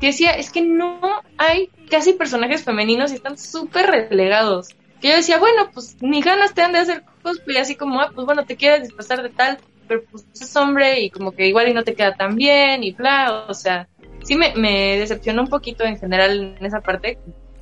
[0.00, 1.00] Que decía, es que no
[1.38, 4.68] hay casi personajes femeninos y están súper relegados.
[5.00, 8.10] Que yo decía, bueno, pues ni ganas te han de hacer cosplay, así como, ah,
[8.14, 11.68] pues bueno, te quieres disfrazar de tal, pero pues es hombre y como que igual
[11.68, 13.88] y no te queda tan bien y bla, o sea,
[14.22, 17.18] sí me, me decepcionó un poquito en general en esa parte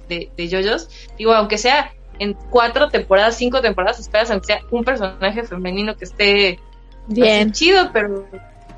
[0.09, 0.89] de, de JoJo's.
[1.19, 6.05] Digo, aunque sea en cuatro temporadas, cinco temporadas, esperas aunque sea un personaje femenino que
[6.05, 6.61] esté
[7.07, 8.29] bien chido, pero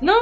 [0.01, 0.13] no.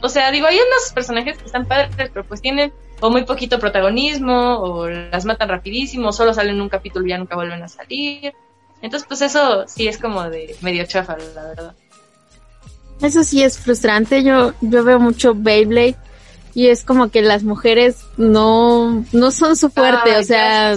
[0.00, 3.58] O sea, digo, hay unos personajes que están padres, pero pues tienen o muy poquito
[3.58, 8.32] protagonismo, o las matan rapidísimo, solo salen un capítulo y ya nunca vuelven a salir.
[8.82, 11.74] Entonces, pues eso sí es como de medio chafa, la verdad.
[13.00, 14.22] Eso sí es frustrante.
[14.22, 15.96] Yo, yo veo mucho Beyblade
[16.54, 20.76] y es como que las mujeres no, no son su fuerte, o sea,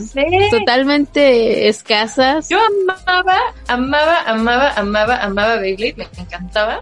[0.50, 2.50] totalmente escasas.
[2.50, 6.82] Yo amaba, amaba, amaba, amaba, amaba Beyblade, me encantaba.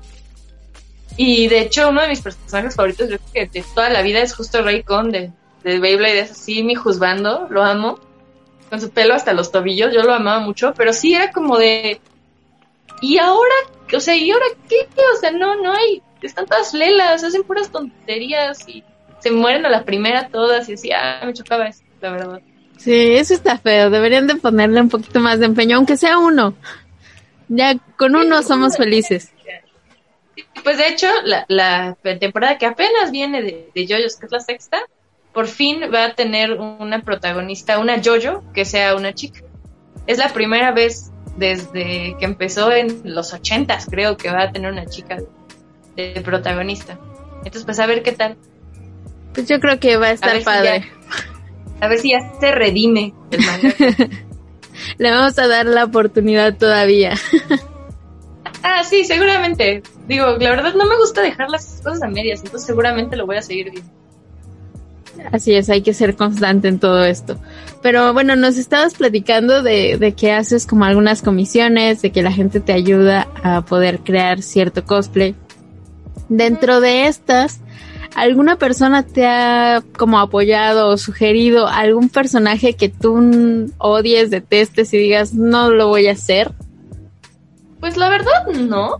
[1.18, 4.36] Y de hecho, uno de mis personajes favoritos, creo que de toda la vida es
[4.36, 5.32] justo Raycon de,
[5.64, 8.00] de Beyblade, es así, mi juzgando, lo amo.
[8.70, 12.02] Con su pelo hasta los tobillos, yo lo amaba mucho, pero sí era como de.
[13.02, 13.54] ¿Y ahora?
[13.96, 14.88] O sea, ¿y ahora qué?
[15.16, 18.84] O sea, no, no hay están todas lelas, hacen puras tonterías y
[19.20, 22.42] se mueren a la primera todas y así, ah, me chocaba eso, la verdad.
[22.78, 26.54] Sí, eso está feo, deberían de ponerle un poquito más de empeño, aunque sea uno.
[27.48, 29.32] Ya con uno somos felices.
[30.64, 34.40] Pues de hecho, la, la temporada que apenas viene de, de Yoyos, que es la
[34.40, 34.80] sexta,
[35.36, 39.42] por fin va a tener una protagonista, una Jojo, que sea una chica.
[40.08, 44.72] Es la primera vez desde que empezó en los ochentas, creo que va a tener
[44.72, 45.18] una chica
[45.98, 46.98] de protagonista.
[47.40, 48.38] Entonces, pues a ver qué tal.
[49.34, 50.90] Pues yo creo que va a estar padre.
[51.82, 53.76] a ver si ya se redime el manga.
[54.98, 57.14] Le vamos a dar la oportunidad todavía.
[58.66, 59.84] ah, sí, seguramente.
[60.08, 63.38] Digo, la verdad no me gusta dejar las cosas a medias, entonces seguramente lo voy
[63.38, 63.92] a seguir viendo.
[65.32, 67.38] Así es, hay que ser constante en todo esto.
[67.82, 72.32] Pero bueno, nos estabas platicando de, de que haces como algunas comisiones, de que la
[72.32, 75.36] gente te ayuda a poder crear cierto cosplay.
[76.28, 77.60] Dentro de estas,
[78.16, 84.98] ¿alguna persona te ha como apoyado o sugerido algún personaje que tú odies, detestes y
[84.98, 86.52] digas no lo voy a hacer?
[87.86, 89.00] Pues la verdad no.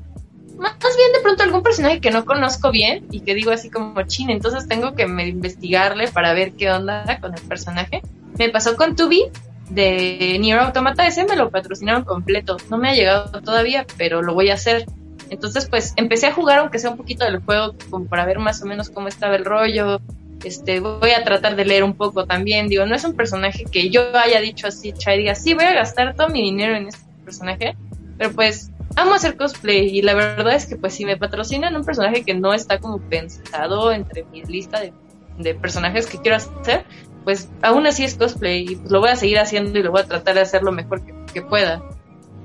[0.60, 4.00] Más bien de pronto algún personaje que no conozco bien y que digo así como
[4.04, 8.04] chin, entonces tengo que investigarle para ver qué onda con el personaje.
[8.38, 9.24] Me pasó con Tubi
[9.72, 12.58] de Nier Automata, ese me lo patrocinaron completo.
[12.70, 14.86] No me ha llegado todavía, pero lo voy a hacer.
[15.32, 18.62] Entonces, pues empecé a jugar, aunque sea un poquito del juego, como para ver más
[18.62, 20.00] o menos cómo estaba el rollo.
[20.44, 22.68] Este, voy a tratar de leer un poco también.
[22.68, 25.74] Digo, no es un personaje que yo haya dicho así, Chai, diga, sí, voy a
[25.74, 27.76] gastar todo mi dinero en este personaje,
[28.20, 31.84] pero pues amo hacer cosplay y la verdad es que pues si me patrocinan un
[31.84, 34.94] personaje que no está como pensado entre mi lista de,
[35.38, 36.86] de personajes que quiero hacer,
[37.24, 40.02] pues aún así es cosplay y pues lo voy a seguir haciendo y lo voy
[40.02, 41.84] a tratar de hacer lo mejor que, pueda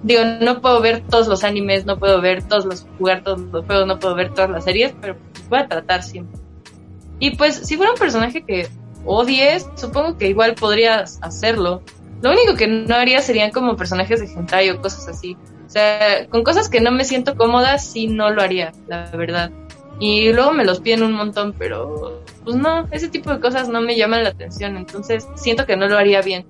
[0.02, 3.66] digo, no puedo ver todos los animes, no puedo ver todos los, jugar todos los
[3.66, 5.16] juegos, no puedo ver todas las series, pero
[5.48, 6.40] voy a tratar siempre.
[7.18, 8.66] Y pues, si fuera un personaje que
[9.04, 11.82] odies, supongo que igual podrías hacerlo.
[12.22, 15.36] Lo único que no haría serían como personajes de hentai o cosas así.
[15.70, 19.52] O sea, con cosas que no me siento cómoda, sí no lo haría, la verdad.
[20.00, 23.80] Y luego me los piden un montón, pero pues no, ese tipo de cosas no
[23.80, 26.44] me llaman la atención, entonces siento que no lo haría bien.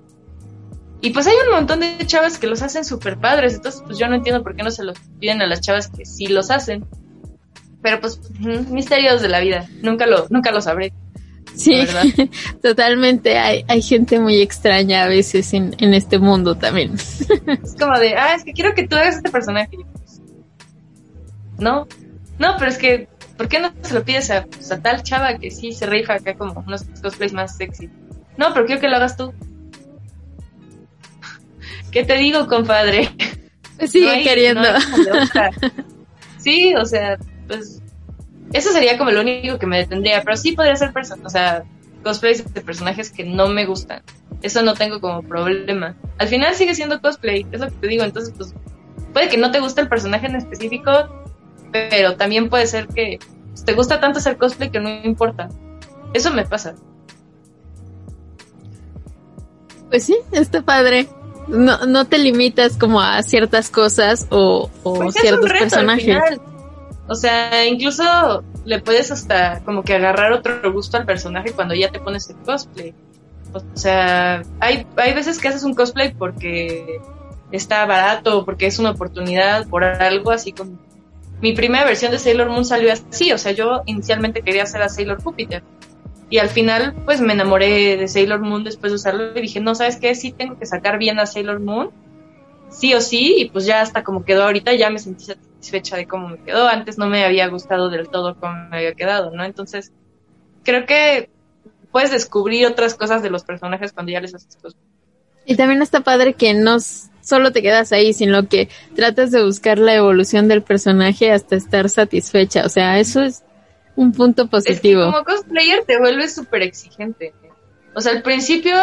[1.01, 4.07] Y pues hay un montón de chavas que los hacen súper padres, entonces pues yo
[4.07, 6.87] no entiendo por qué no se los piden a las chavas que sí los hacen.
[7.83, 10.93] Pero pues misterios de la vida, nunca lo, nunca lo sabré.
[11.55, 11.85] Sí,
[12.61, 13.37] totalmente.
[13.37, 16.93] Hay, hay gente muy extraña a veces en, en este mundo también.
[17.63, 19.77] Es como de, ah, es que quiero que tú hagas este personaje.
[21.59, 21.87] No,
[22.39, 25.37] no, pero es que ¿por qué no se lo pides a, pues, a tal chava
[25.37, 27.89] que sí se rifa acá como unos cosplays más sexy?
[28.37, 29.33] No, pero quiero que lo hagas tú.
[31.91, 33.09] ¿Qué te digo, compadre?
[33.87, 34.67] Sigue queriendo.
[36.37, 37.80] sí, o sea, pues
[38.53, 41.63] eso sería como lo único que me detendría, pero sí podría ser persona, o sea,
[42.03, 44.01] cosplays de personajes que no me gustan.
[44.41, 45.95] Eso no tengo como problema.
[46.17, 48.53] Al final sigue siendo cosplay, es lo que te digo, entonces pues
[49.13, 50.91] puede que no te guste el personaje en específico,
[51.71, 53.19] pero también puede ser que
[53.65, 55.49] te gusta tanto hacer cosplay que no importa.
[56.13, 56.75] Eso me pasa.
[59.89, 61.07] Pues sí, está padre.
[61.47, 65.63] No, no te limitas como a ciertas cosas o, o Pues ciertos es un reto
[65.63, 66.03] al personajes.
[66.05, 66.41] final.
[67.11, 71.91] O sea, incluso le puedes hasta como que agarrar otro gusto al personaje cuando ya
[71.91, 72.93] te pones el cosplay.
[73.51, 77.01] O sea, hay, hay veces que haces un cosplay porque
[77.51, 80.79] está barato, porque es una oportunidad, por algo así como...
[81.41, 84.87] Mi primera versión de Sailor Moon salió así, o sea, yo inicialmente quería hacer a
[84.87, 85.63] Sailor Júpiter.
[86.29, 89.75] Y al final, pues me enamoré de Sailor Moon después de usarlo y dije, no,
[89.75, 90.15] ¿sabes qué?
[90.15, 91.89] Sí tengo que sacar bien a Sailor Moon,
[92.69, 96.07] sí o sí, y pues ya hasta como quedó ahorita, ya me sentí satisfecha de
[96.07, 96.67] cómo me quedó.
[96.67, 99.43] Antes no me había gustado del todo cómo me había quedado, ¿no?
[99.43, 99.91] Entonces,
[100.63, 101.29] creo que
[101.91, 104.79] puedes descubrir otras cosas de los personajes cuando ya les haces cosas.
[105.45, 106.77] Y también está padre que no
[107.21, 111.89] solo te quedas ahí, sino que tratas de buscar la evolución del personaje hasta estar
[111.89, 112.65] satisfecha.
[112.65, 113.43] O sea, eso es
[113.95, 115.05] un punto Es que positivo.
[115.05, 117.33] como cosplayer te vuelves súper exigente.
[117.93, 118.73] O sea, al principio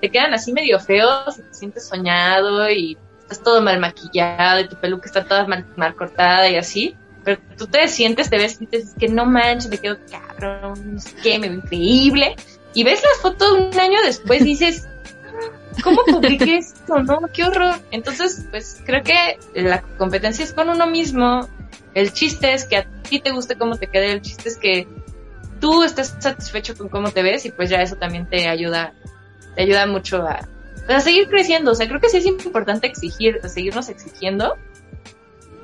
[0.00, 2.96] te quedan así medio feos, y te sientes soñado y
[3.32, 6.96] estás todo mal maquillado y tu peluca está toda mal, mal cortada y así.
[7.24, 10.94] Pero tú te sientes, te ves y te dices que no manches, me quedo cabrón,
[10.94, 12.36] no sé qué, me veo increíble.
[12.74, 14.88] Y ves las fotos un año después y dices,
[15.82, 17.00] ¿cómo publiqué esto?
[17.02, 17.76] No, qué horror.
[17.90, 21.48] Entonces, pues creo que la competencia es con uno mismo.
[21.94, 24.88] El chiste es que a ti te guste cómo te quede, el chiste es que
[25.60, 28.94] tú estés satisfecho con cómo te ves y pues ya eso también te ayuda,
[29.54, 30.40] te ayuda mucho a,
[30.88, 31.72] a seguir creciendo.
[31.72, 34.56] O sea, creo que sí es importante exigir, seguirnos exigiendo.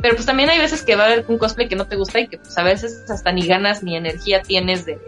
[0.01, 2.21] Pero pues también hay veces que va a haber un cosplay que no te gusta
[2.21, 4.99] y que pues a veces hasta ni ganas ni energía tienes de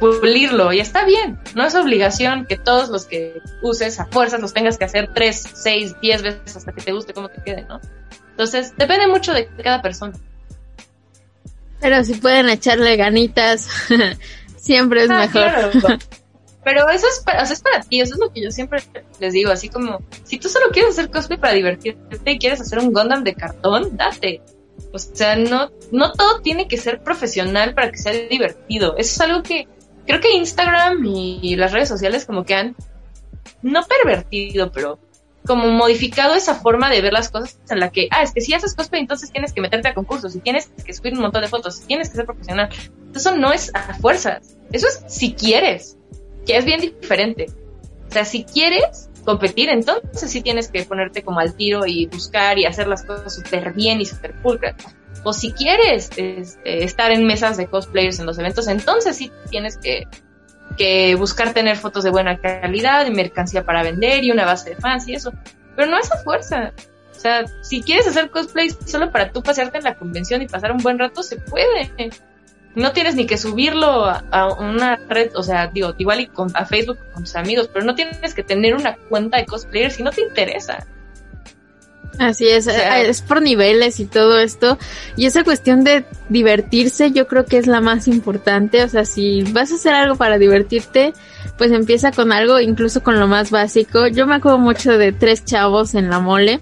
[0.00, 1.38] pulirlo y está bien.
[1.54, 5.44] No es obligación que todos los que uses a fuerzas los tengas que hacer tres,
[5.54, 7.80] seis, diez veces hasta que te guste cómo te quede, ¿no?
[8.30, 10.14] Entonces, depende mucho de cada persona.
[11.80, 13.68] Pero si pueden echarle ganitas,
[14.56, 15.70] siempre es Ah, mejor.
[15.80, 15.98] claro.
[16.64, 18.82] Pero eso es para, es para ti, eso es lo que yo siempre
[19.18, 22.78] les digo, así como, si tú solo quieres hacer cosplay para divertirte y quieres hacer
[22.78, 24.42] un Gundam de cartón, date.
[24.92, 28.96] O sea, no, no todo tiene que ser profesional para que sea divertido.
[28.96, 29.66] Eso es algo que
[30.06, 32.76] creo que Instagram y las redes sociales como que han,
[33.62, 34.98] no pervertido, pero
[35.46, 38.54] como modificado esa forma de ver las cosas en la que, ah, es que si
[38.54, 41.48] haces cosplay entonces tienes que meterte a concursos y tienes que subir un montón de
[41.48, 42.68] fotos tienes que ser profesional.
[43.14, 45.96] Eso no es a fuerzas, eso es si quieres,
[46.46, 47.46] que es bien diferente.
[48.08, 52.58] O sea, si quieres competir, entonces sí tienes que ponerte como al tiro y buscar
[52.58, 54.74] y hacer las cosas súper bien y súper pulcras.
[55.24, 59.76] O si quieres este, estar en mesas de cosplayers en los eventos, entonces sí tienes
[59.76, 60.06] que,
[60.76, 64.76] que buscar tener fotos de buena calidad y mercancía para vender y una base de
[64.76, 65.32] fans y eso.
[65.76, 66.72] Pero no es fuerza.
[67.16, 70.72] O sea, si quieres hacer cosplay solo para tú pasearte en la convención y pasar
[70.72, 71.92] un buen rato, se puede.
[72.74, 76.50] No tienes ni que subirlo a, a una red, o sea, digo, igual y con,
[76.54, 80.02] a Facebook con tus amigos, pero no tienes que tener una cuenta de cosplayer si
[80.02, 80.86] no te interesa.
[82.18, 84.78] Así es, O sea- es por niveles y todo esto.
[85.16, 88.82] Y esa cuestión de divertirse yo creo que es la más importante.
[88.84, 91.14] O sea, si vas a hacer algo para divertirte,
[91.56, 94.06] pues empieza con algo, incluso con lo más básico.
[94.08, 96.60] Yo me acuerdo mucho de tres chavos en la mole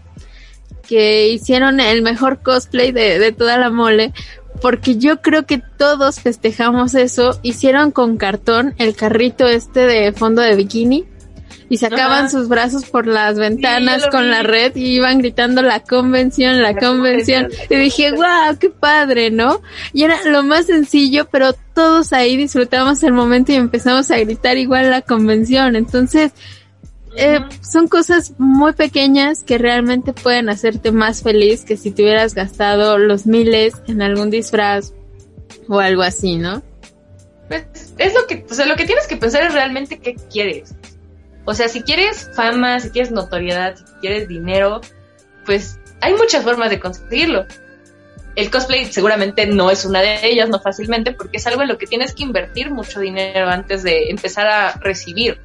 [0.89, 4.13] que hicieron el mejor cosplay de, de toda la mole.
[4.61, 7.39] Porque yo creo que todos festejamos eso.
[7.43, 11.05] Hicieron con cartón el carrito este de fondo de bikini
[11.71, 12.29] y sacaban Ajá.
[12.31, 14.29] sus brazos por las ventanas con vi.
[14.31, 17.45] la red y iban gritando la convención, la La convención.
[17.45, 17.67] convención.
[17.79, 19.63] Y dije, wow, qué padre, ¿no?
[19.93, 24.57] Y era lo más sencillo, pero todos ahí disfrutamos el momento y empezamos a gritar
[24.59, 25.77] igual la convención.
[25.77, 26.33] Entonces,
[27.17, 32.35] eh, son cosas muy pequeñas que realmente pueden hacerte más feliz que si te hubieras
[32.35, 34.93] gastado los miles en algún disfraz
[35.69, 36.63] o algo así, ¿no?
[37.49, 37.65] Pues
[37.99, 40.75] es lo que, o sea, lo que tienes que pensar es realmente qué quieres.
[41.45, 44.81] O sea, si quieres fama, si quieres notoriedad, si quieres dinero,
[45.47, 47.47] pues hay muchas formas de conseguirlo.
[48.37, 51.79] El cosplay seguramente no es una de ellas, no fácilmente, porque es algo en lo
[51.79, 55.41] que tienes que invertir mucho dinero antes de empezar a recibir.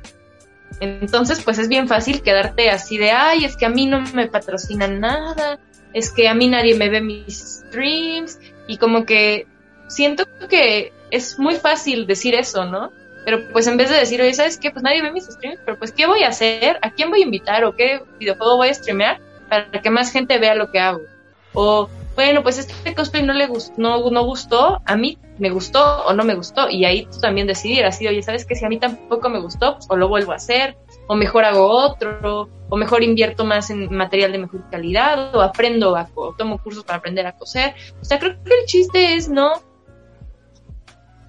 [0.79, 4.27] Entonces, pues es bien fácil quedarte así de, ay, es que a mí no me
[4.27, 5.59] patrocinan nada,
[5.93, 9.47] es que a mí nadie me ve mis streams, y como que
[9.87, 12.91] siento que es muy fácil decir eso, ¿no?
[13.23, 14.69] Pero pues en vez de decir, oye, ¿sabes qué?
[14.69, 16.77] Pues nadie ve mis streams, pero pues ¿qué voy a hacer?
[16.81, 17.63] ¿A quién voy a invitar?
[17.63, 19.19] ¿O qué videojuego voy a streamear?
[19.49, 21.01] Para que más gente vea lo que hago.
[21.53, 26.05] O, bueno, pues este cosplay no le gustó, no, no gustó, a mí me gustó
[26.05, 26.69] o no me gustó.
[26.69, 28.55] Y ahí tú también decidir, así, oye, ¿sabes qué?
[28.55, 31.67] Si a mí tampoco me gustó, pues o lo vuelvo a hacer, o mejor hago
[31.67, 36.57] otro, o mejor invierto más en material de mejor calidad, o aprendo, a, o tomo
[36.57, 37.75] cursos para aprender a coser.
[38.01, 39.61] O sea, creo que el chiste es no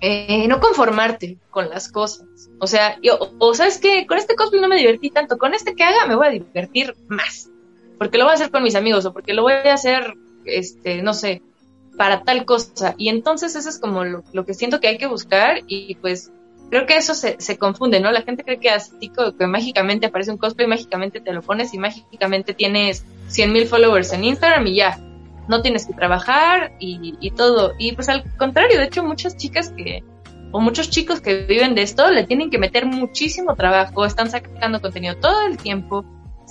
[0.01, 2.27] eh, no conformarte con las cosas.
[2.61, 5.75] O sea, yo, o sabes que con este cosplay no me divertí tanto, con este
[5.75, 7.51] que haga me voy a divertir más.
[7.99, 10.15] Porque lo voy a hacer con mis amigos o porque lo voy a hacer,
[10.47, 11.43] este, no sé,
[11.97, 12.95] para tal cosa.
[12.99, 16.31] Y entonces eso es como lo, que siento que hay que buscar y pues
[16.71, 18.11] creo que eso se, se confunde, ¿no?
[18.11, 21.79] La gente cree que así que mágicamente aparece un cosplay, mágicamente te lo pones y
[21.79, 24.99] mágicamente tienes 100 mil followers en Instagram y ya,
[25.49, 27.75] no tienes que trabajar y, todo.
[27.79, 30.03] Y pues al contrario, de hecho muchas chicas que,
[30.53, 34.81] o muchos chicos que viven de esto, le tienen que meter muchísimo trabajo, están sacando
[34.81, 36.05] contenido todo el tiempo,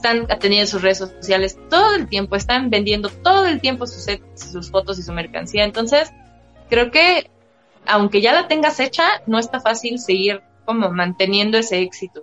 [0.05, 4.69] están atendiendo sus redes sociales todo el tiempo, están vendiendo todo el tiempo sus, sus
[4.69, 5.63] fotos y su mercancía.
[5.63, 6.11] Entonces,
[6.69, 7.31] creo que
[7.87, 12.21] aunque ya la tengas hecha, no está fácil seguir como manteniendo ese éxito.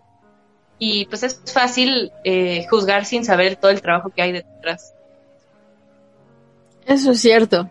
[0.79, 4.95] Y pues es fácil eh, juzgar sin saber todo el trabajo que hay detrás.
[6.87, 7.71] Eso es cierto.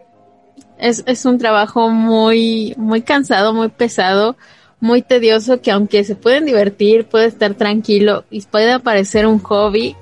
[0.77, 4.35] Es, es un trabajo muy, muy cansado, muy pesado,
[4.79, 9.95] muy tedioso, que aunque se pueden divertir, puede estar tranquilo y puede aparecer un hobby,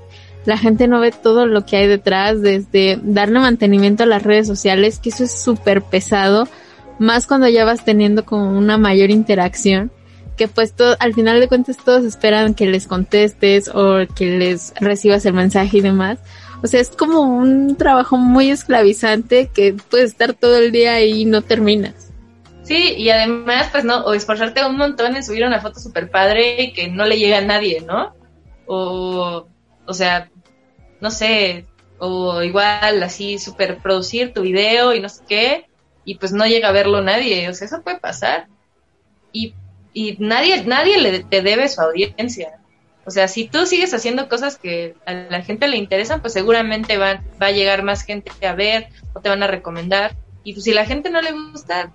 [0.45, 4.47] la gente no ve todo lo que hay detrás, desde darle mantenimiento a las redes
[4.47, 6.47] sociales, que eso es súper pesado,
[6.97, 9.91] más cuando ya vas teniendo como una mayor interacción,
[10.37, 14.73] que pues todo, al final de cuentas todos esperan que les contestes o que les
[14.79, 16.19] recibas el mensaje y demás.
[16.61, 21.25] O sea, es como un trabajo muy esclavizante que puedes estar todo el día y
[21.25, 22.09] no terminas.
[22.63, 26.71] Sí, y además, pues no, o esforzarte un montón en subir una foto super padre
[26.75, 28.13] que no le llegue a nadie, ¿no?
[28.67, 29.47] O,
[29.89, 30.29] o sea,
[31.01, 31.65] no sé,
[31.97, 35.65] o igual así super producir tu video y no sé qué,
[36.05, 38.47] y pues no llega a verlo nadie, o sea, eso puede pasar.
[39.33, 39.55] Y,
[39.93, 42.59] y nadie, nadie le, te debe su audiencia.
[43.05, 46.97] O sea, si tú sigues haciendo cosas que a la gente le interesan, pues seguramente
[46.97, 50.15] va, va a llegar más gente a ver o te van a recomendar.
[50.43, 51.91] Y pues si la gente no le gusta,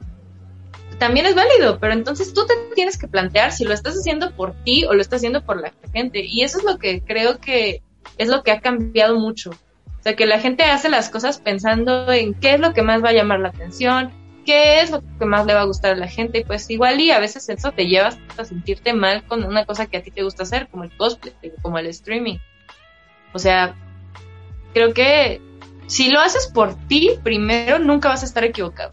[0.98, 4.54] también es válido, pero entonces tú te tienes que plantear si lo estás haciendo por
[4.64, 6.24] ti o lo estás haciendo por la gente.
[6.24, 7.82] Y eso es lo que creo que
[8.18, 9.50] es lo que ha cambiado mucho.
[9.50, 13.02] O sea, que la gente hace las cosas pensando en qué es lo que más
[13.02, 14.12] va a llamar la atención,
[14.44, 17.10] qué es lo que más le va a gustar a la gente, pues igual y
[17.10, 20.22] a veces eso te lleva a sentirte mal con una cosa que a ti te
[20.22, 22.36] gusta hacer, como el cosplay, como el streaming.
[23.32, 23.74] O sea,
[24.74, 25.40] creo que
[25.86, 28.92] si lo haces por ti, primero nunca vas a estar equivocado.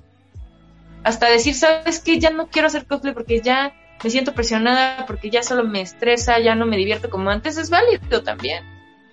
[1.04, 3.74] Hasta decir, sabes que ya no quiero hacer cosplay porque ya
[4.04, 7.70] me siento presionada, porque ya solo me estresa, ya no me divierto como antes, es
[7.70, 8.64] válido también.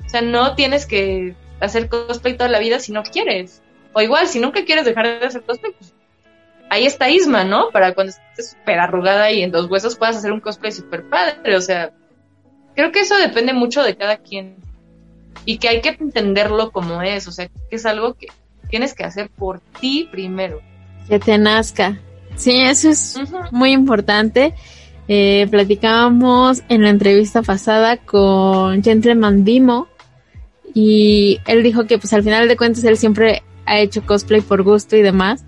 [0.05, 3.63] O sea, no tienes que hacer cosplay toda la vida si no quieres.
[3.93, 5.95] O igual, si nunca quieres dejar de hacer cosplay, pues
[6.71, 7.71] ahí está Isma, ¿no?
[7.71, 11.57] Para cuando estés súper arrugada y en dos huesos puedas hacer un cosplay súper padre.
[11.57, 11.93] O sea,
[12.75, 14.57] creo que eso depende mucho de cada quien.
[15.45, 17.27] Y que hay que entenderlo como es.
[17.29, 18.27] O sea, que es algo que
[18.69, 20.61] tienes que hacer por ti primero.
[21.09, 21.99] Que te nazca.
[22.37, 23.19] Sí, eso es
[23.51, 24.55] muy importante.
[25.09, 29.89] Eh, platicábamos en la entrevista pasada con Gentleman Dimo
[30.75, 34.63] y él dijo que pues al final de cuentas él siempre ha hecho cosplay por
[34.63, 35.45] gusto y demás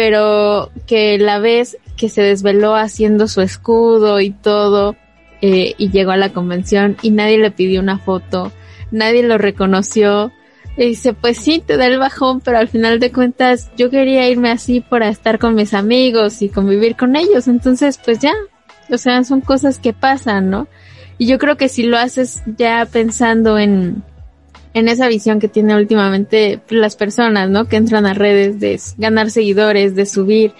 [0.00, 4.96] pero que la vez que se desveló haciendo su escudo y todo,
[5.42, 8.52] eh, y llegó a la convención y nadie le pidió una foto,
[8.90, 10.32] nadie lo reconoció,
[10.76, 14.28] y dice, pues sí, te da el bajón, pero al final de cuentas yo quería
[14.28, 18.32] irme así para estar con mis amigos y convivir con ellos, entonces pues ya,
[18.88, 20.68] o sea, son cosas que pasan, ¿no?
[21.18, 24.02] Y yo creo que si lo haces ya pensando en,
[24.72, 27.66] en esa visión que tiene últimamente las personas, ¿no?
[27.66, 30.54] Que entran a redes de ganar seguidores, de subir,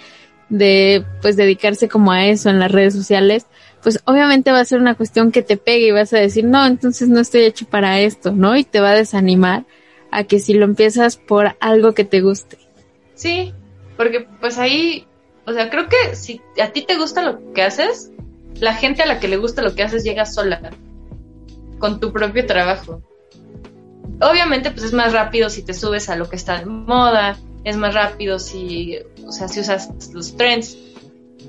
[0.49, 3.47] de pues dedicarse como a eso en las redes sociales,
[3.81, 6.65] pues obviamente va a ser una cuestión que te pegue y vas a decir, no,
[6.65, 8.55] entonces no estoy hecho para esto, ¿no?
[8.55, 9.65] Y te va a desanimar
[10.11, 12.57] a que si lo empiezas por algo que te guste.
[13.15, 13.53] Sí,
[13.97, 15.07] porque pues ahí,
[15.45, 18.11] o sea, creo que si a ti te gusta lo que haces,
[18.55, 20.71] la gente a la que le gusta lo que haces llega sola,
[21.79, 23.01] con tu propio trabajo
[24.21, 27.77] obviamente pues es más rápido si te subes a lo que está de moda, es
[27.77, 30.77] más rápido si, o sea, si usas los trends,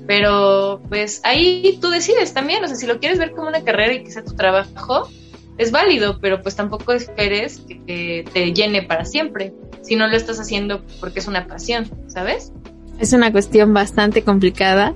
[0.07, 3.93] pero pues ahí tú decides también, o sea, si lo quieres ver como una carrera
[3.93, 5.09] y que sea tu trabajo,
[5.57, 10.39] es válido, pero pues tampoco esperes que te llene para siempre, si no lo estás
[10.39, 12.51] haciendo porque es una pasión, ¿sabes?
[12.99, 14.95] es una cuestión bastante complicada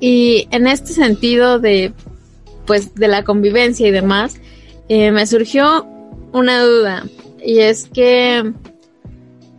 [0.00, 1.92] y en este sentido de
[2.66, 4.36] pues de la convivencia y demás,
[4.88, 5.84] eh, me surgió
[6.32, 7.04] una duda
[7.44, 8.52] y es que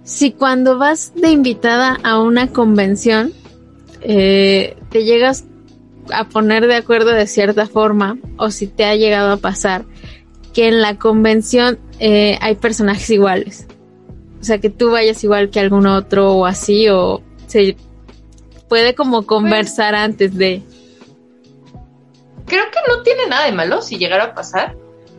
[0.03, 3.33] si cuando vas de invitada a una convención
[4.01, 5.45] eh, te llegas
[6.13, 9.85] a poner de acuerdo de cierta forma o si te ha llegado a pasar
[10.53, 13.67] que en la convención eh, hay personajes iguales.
[14.39, 17.75] O sea, que tú vayas igual que algún otro o así, o se
[18.67, 20.61] puede como pues conversar antes de...
[22.45, 24.75] Creo que no tiene nada de malo si llegara a pasar,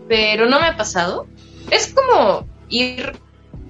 [0.09, 1.27] pero no me ha pasado.
[1.71, 3.13] Es como ir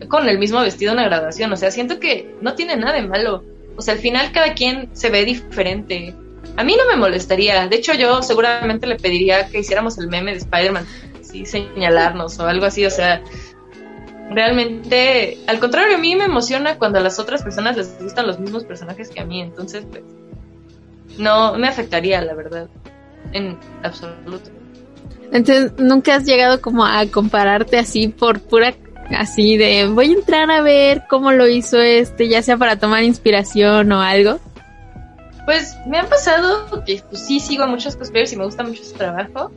[0.08, 3.06] con el mismo vestido a una graduación, o sea, siento que no tiene nada de
[3.06, 3.44] malo.
[3.76, 6.14] O sea, al final cada quien se ve diferente.
[6.56, 7.66] A mí no me molestaría.
[7.68, 10.86] De hecho, yo seguramente le pediría que hiciéramos el meme de Spider-Man,
[11.34, 12.84] así señalarnos o algo así.
[12.84, 13.22] O sea,
[14.30, 18.38] realmente, al contrario, a mí me emociona cuando a las otras personas les gustan los
[18.38, 19.40] mismos personajes que a mí.
[19.40, 20.02] Entonces, pues,
[21.18, 22.68] no me afectaría, la verdad,
[23.32, 24.50] en absoluto.
[25.32, 28.74] Entonces, ¿nunca has llegado como a compararte así por pura
[29.10, 33.02] así de voy a entrar a ver cómo lo hizo este, ya sea para tomar
[33.02, 34.38] inspiración o algo?
[35.44, 38.82] Pues me han pasado que pues, sí sigo a muchos cosplayers y me gusta mucho
[38.82, 39.50] su trabajo,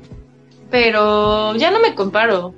[0.70, 2.54] pero ya no me comparo.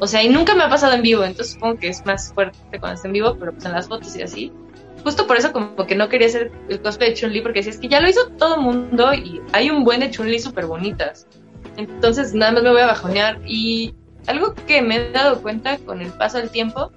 [0.00, 2.58] O sea, y nunca me ha pasado en vivo, entonces supongo que es más fuerte
[2.80, 4.52] cuando está en vivo, pero pues en las fotos y así.
[5.02, 7.88] Justo por eso como que no quería hacer el cosplay de Chun-Li, porque si que
[7.88, 11.26] ya lo hizo todo el mundo y hay un buen de Chun-Li súper bonitas.
[11.76, 13.94] Entonces nada más me voy a bajonear y
[14.26, 16.90] algo que me he dado cuenta con el paso del tiempo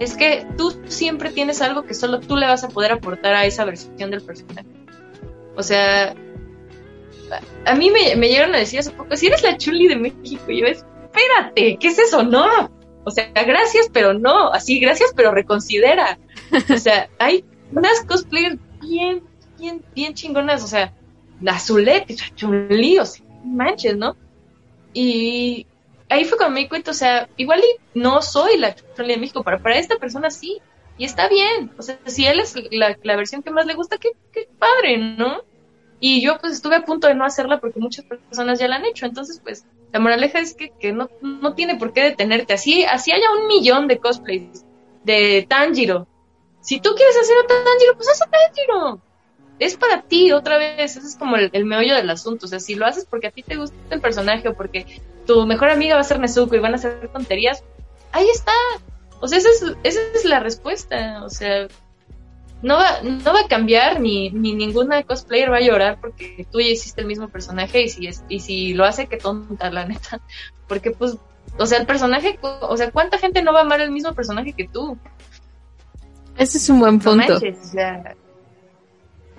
[0.00, 3.46] es que tú siempre tienes algo que solo tú le vas a poder aportar a
[3.46, 4.68] esa versión del personaje.
[5.56, 6.14] O sea,
[7.64, 10.50] a mí me, me llegaron a decir hace poco, si eres la Chuli de México,
[10.50, 12.22] y yo, espérate, ¿qué es eso?
[12.22, 12.70] No.
[13.04, 14.50] O sea, gracias, pero no.
[14.52, 16.18] Así, gracias, pero reconsidera.
[16.72, 19.22] O sea, hay unas cosplayers bien,
[19.58, 20.62] bien, bien chingonas.
[20.64, 20.92] O sea,
[21.40, 24.16] la Zulette, Chun-Li, o sea, manches, ¿no?
[24.92, 25.66] Y
[26.08, 29.20] ahí fue cuando me di cuenta, o sea, igual y no soy la Chun-Li de
[29.20, 30.60] México, pero para esta persona sí.
[30.96, 31.72] Y está bien.
[31.76, 34.96] O sea, si él es la, la versión que más le gusta, qué, qué padre,
[34.96, 35.42] ¿no?
[36.00, 38.84] Y yo pues estuve a punto de no hacerla porque muchas personas ya la han
[38.84, 39.06] hecho.
[39.06, 42.52] Entonces, pues, la moraleja es que, que no, no tiene por qué detenerte.
[42.52, 44.64] Así, así haya un millón de cosplays
[45.04, 46.06] de Tanjiro.
[46.60, 49.00] Si tú quieres hacer a Tanjiro, pues haz a Tanjiro.
[49.58, 50.96] Es para ti, otra vez.
[50.96, 52.46] Ese es como el, meollo del asunto.
[52.46, 55.46] O sea, si lo haces porque a ti te gusta el personaje o porque tu
[55.46, 57.62] mejor amiga va a ser Nezuko y van a hacer tonterías,
[58.12, 58.52] ahí está.
[59.20, 61.22] O sea, esa es, esa es la respuesta.
[61.24, 61.68] O sea,
[62.64, 66.60] no va, no va a cambiar ni, ni ninguna cosplayer va a llorar porque tú
[66.60, 69.84] ya hiciste el mismo personaje y si, es, y si lo hace, qué tonta, la
[69.84, 70.20] neta.
[70.66, 71.18] Porque pues,
[71.58, 74.54] o sea, el personaje, o sea, ¿cuánta gente no va a amar el mismo personaje
[74.54, 74.96] que tú?
[76.38, 77.38] Ese es un buen punto.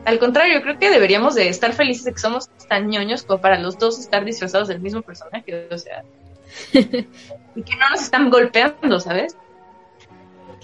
[0.05, 3.57] al contrario, creo que deberíamos de estar felices de que somos tan ñoños como para
[3.57, 6.03] los dos estar disfrazados del mismo personaje, o sea,
[6.73, 9.35] y que no nos están golpeando, ¿sabes?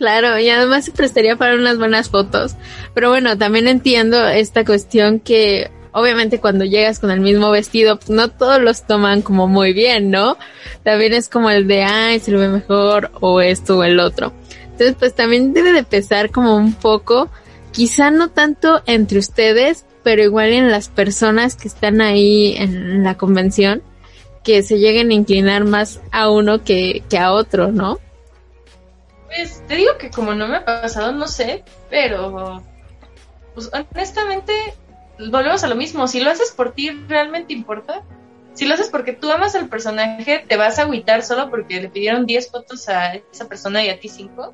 [0.01, 2.55] Claro, y además se prestaría para unas buenas fotos.
[2.95, 8.09] Pero bueno, también entiendo esta cuestión que obviamente cuando llegas con el mismo vestido, pues
[8.09, 10.39] no todos los toman como muy bien, ¿no?
[10.83, 14.33] También es como el de, ay, se lo ve mejor o esto o el otro.
[14.71, 17.29] Entonces, pues también debe de pesar como un poco,
[17.71, 23.17] quizá no tanto entre ustedes, pero igual en las personas que están ahí en la
[23.17, 23.83] convención,
[24.43, 27.99] que se lleguen a inclinar más a uno que, que a otro, ¿no?
[29.33, 32.61] Pues te digo que como no me ha pasado, no sé, pero
[33.53, 34.53] pues honestamente
[35.29, 36.07] volvemos a lo mismo.
[36.07, 38.03] Si lo haces por ti, ¿realmente importa?
[38.53, 41.89] Si lo haces porque tú amas al personaje, ¿te vas a agüitar solo porque le
[41.89, 44.53] pidieron 10 fotos a esa persona y a ti 5?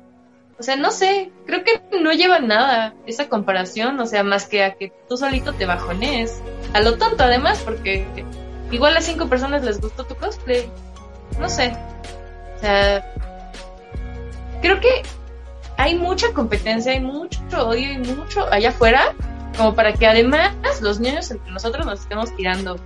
[0.58, 4.64] O sea, no sé, creo que no lleva nada esa comparación, o sea, más que
[4.64, 6.40] a que tú solito te bajones.
[6.72, 8.04] A lo tonto además, porque
[8.70, 10.68] igual a cinco personas les gustó tu cosplay.
[11.38, 11.76] No sé.
[12.56, 13.14] O sea,
[14.60, 15.02] creo que
[15.76, 19.14] hay mucha competencia, hay mucho odio y mucho allá afuera,
[19.56, 22.76] como para que además los niños entre nosotros nos estemos tirando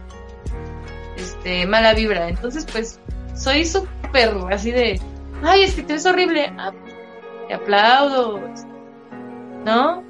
[1.16, 2.28] este mala vibra.
[2.28, 2.98] Entonces, pues,
[3.34, 5.00] soy súper así de,
[5.42, 6.52] ay, es que te ves horrible.
[6.58, 6.72] Ah,
[7.48, 8.40] te aplaudo.
[9.64, 10.02] ¿No?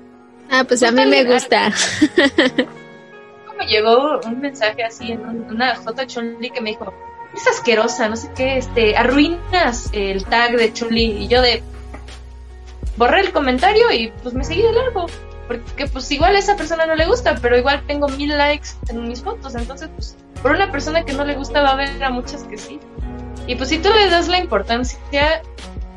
[0.50, 1.72] Ah, pues a mí me gusta.
[3.58, 6.92] me llegó un mensaje así en una foto de chun que me dijo,
[7.34, 11.62] es asquerosa, no sé qué, este, arruinas el tag de Chuli y yo de
[12.96, 15.06] borré el comentario y pues me seguí de largo.
[15.48, 19.08] Porque pues igual a esa persona no le gusta, pero igual tengo mil likes en
[19.08, 19.54] mis fotos.
[19.54, 22.56] Entonces, pues, por una persona que no le gusta va a haber a muchas que
[22.56, 22.78] sí.
[23.46, 25.42] Y pues si tú le das la importancia,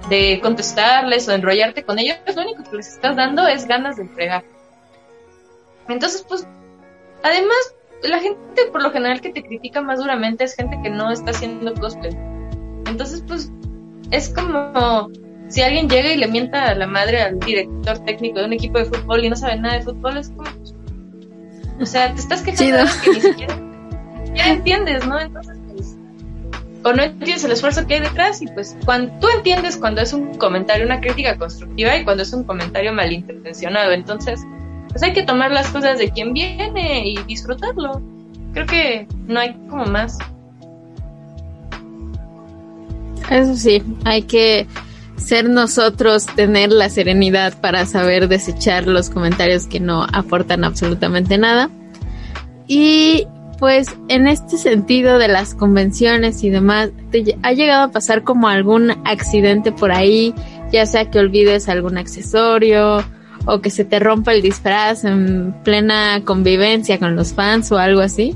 [0.09, 4.07] de contestarles o enrollarte con ellos, lo único que les estás dando es ganas de
[4.07, 4.43] fregar.
[5.87, 6.47] Entonces, pues,
[7.23, 7.75] además,
[8.07, 11.31] la gente por lo general que te critica más duramente es gente que no está
[11.31, 12.15] haciendo cosplay.
[12.87, 13.51] Entonces, pues,
[14.11, 15.09] es como
[15.47, 18.79] si alguien llega y le mienta a la madre al director técnico de un equipo
[18.79, 20.49] de fútbol y no sabe nada de fútbol, es como...
[21.79, 23.57] O sea, te estás quejando de que ni siquiera,
[24.47, 25.19] entiendes, ¿no?
[25.19, 25.97] Entonces, pues,
[26.83, 30.13] o no entiendes el esfuerzo que hay detrás y pues cuando tú entiendes cuando es
[30.13, 33.91] un comentario, una crítica constructiva y cuando es un comentario malintencionado.
[33.91, 34.41] Entonces,
[34.95, 38.01] pues hay que tomar las cosas de quien viene y disfrutarlo.
[38.53, 40.17] Creo que no hay como más.
[43.29, 44.67] Eso sí, hay que
[45.17, 51.69] ser nosotros, tener la serenidad para saber desechar los comentarios que no aportan absolutamente nada.
[52.65, 53.27] Y
[53.59, 58.47] pues en este sentido de las convenciones y demás, ¿te ha llegado a pasar como
[58.47, 60.33] algún accidente por ahí?
[60.71, 63.03] Ya sea que olvides algún accesorio
[63.45, 68.01] o que se te rompa el disfraz en plena convivencia con los fans o algo
[68.01, 68.35] así.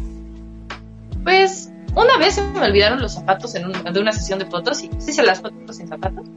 [1.23, 4.89] Pues una vez se me olvidaron los zapatos en de una sesión de fotos y
[4.97, 6.27] hice las fotos sin zapatos.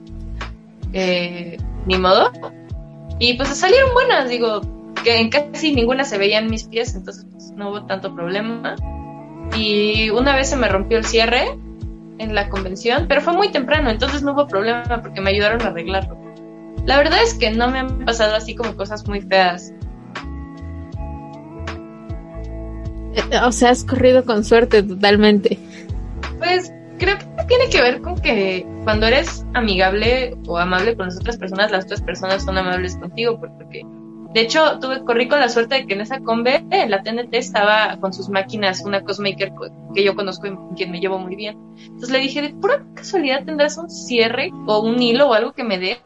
[0.92, 2.30] Eh, ni modo.
[3.18, 4.62] Y pues salieron buenas, digo,
[5.04, 8.76] que en casi ninguna se veían mis pies, entonces pues, no hubo tanto problema.
[9.56, 11.58] Y una vez se me rompió el cierre
[12.18, 15.66] en la convención, pero fue muy temprano, entonces no hubo problema porque me ayudaron a
[15.66, 16.21] arreglarlo.
[16.86, 19.72] La verdad es que no me han pasado así como cosas muy feas.
[23.14, 25.58] Eh, o sea, has corrido con suerte totalmente.
[26.38, 31.16] Pues creo que tiene que ver con que cuando eres amigable o amable con las
[31.16, 33.82] otras personas, las otras personas son amables contigo, porque
[34.34, 37.98] de hecho tuve corrí con la suerte de que en esa conve la TNT estaba
[38.00, 39.52] con sus máquinas, una cosmaker
[39.94, 41.58] que yo conozco y quien me llevo muy bien.
[41.76, 45.64] Entonces le dije, ¿de pura casualidad tendrás un cierre o un hilo o algo que
[45.64, 45.98] me des?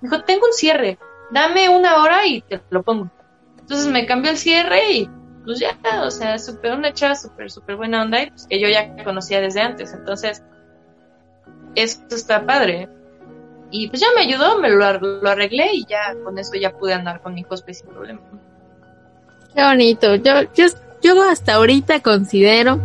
[0.00, 0.98] Me dijo, tengo un cierre,
[1.30, 3.10] dame una hora y te lo pongo.
[3.58, 5.08] Entonces me cambió el cierre y
[5.44, 8.68] pues ya, o sea, super una chava súper, súper buena onda y pues que yo
[8.68, 9.92] ya conocía desde antes.
[9.92, 10.42] Entonces,
[11.74, 12.88] esto está padre.
[13.76, 14.84] Y pues ya me ayudó, me lo,
[15.28, 18.20] arreglé y ya con eso ya pude andar con mi cosplay sin problema.
[19.52, 20.14] Qué bonito.
[20.14, 20.66] Yo, yo,
[21.02, 22.80] yo hasta ahorita considero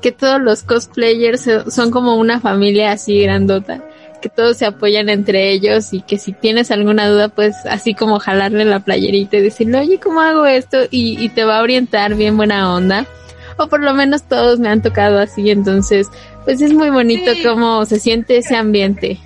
[0.00, 3.84] que todos los cosplayers son como una familia así grandota,
[4.22, 8.18] que todos se apoyan entre ellos y que si tienes alguna duda, pues así como
[8.18, 10.78] jalarle la playerita y decirle, oye, ¿cómo hago esto?
[10.90, 13.04] Y, y te va a orientar bien buena onda.
[13.58, 16.08] O por lo menos todos me han tocado así, entonces
[16.46, 19.20] pues es muy bonito cómo se siente ese ambiente.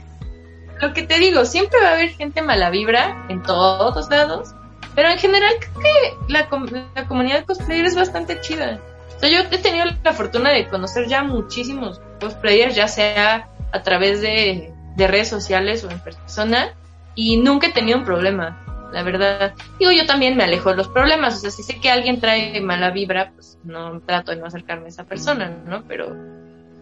[0.84, 4.54] Lo que te digo, siempre va a haber gente mala vibra en todos lados,
[4.94, 6.46] pero en general creo que la,
[6.94, 8.78] la comunidad cosplayer es bastante chida.
[9.16, 13.82] O sea, yo he tenido la fortuna de conocer ya muchísimos cosplayers, ya sea a
[13.82, 16.74] través de, de redes sociales o en persona,
[17.14, 18.60] y nunca he tenido un problema
[18.92, 19.54] la verdad.
[19.78, 22.60] Digo, yo también me alejo de los problemas, o sea, si sé que alguien trae
[22.60, 25.82] mala vibra, pues no trato de no acercarme a esa persona, ¿no?
[25.88, 26.14] Pero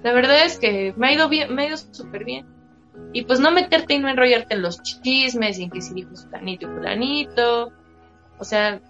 [0.02, 2.61] la verdad es que me ha ido bien, me ha ido súper bien.
[3.12, 6.14] Y pues no meterte y no enrollarte en los chismes y en que si dijo
[6.14, 7.72] fulanito y fulanito.
[8.38, 8.80] O sea,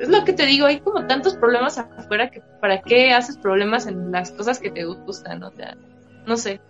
[0.00, 3.86] es lo que te digo, hay como tantos problemas afuera que para qué haces problemas
[3.86, 5.76] en las cosas que te gustan, o sea,
[6.26, 6.60] no sé.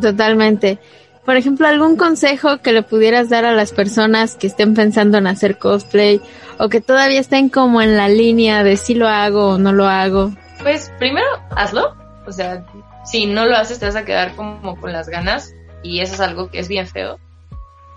[0.00, 0.78] Totalmente.
[1.24, 5.26] Por ejemplo, algún consejo que le pudieras dar a las personas que estén pensando en
[5.26, 6.20] hacer cosplay
[6.58, 9.86] o que todavía estén como en la línea de si lo hago o no lo
[9.86, 10.32] hago.
[10.62, 11.96] Pues primero hazlo,
[12.26, 12.64] o sea,
[13.04, 15.52] si no lo haces te vas a quedar como con las ganas
[15.86, 17.18] y eso es algo que es bien feo.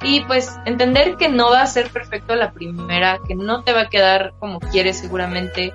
[0.02, 3.82] Y pues entender que no va a ser perfecto la primera, que no te va
[3.82, 5.74] a quedar como quieres seguramente.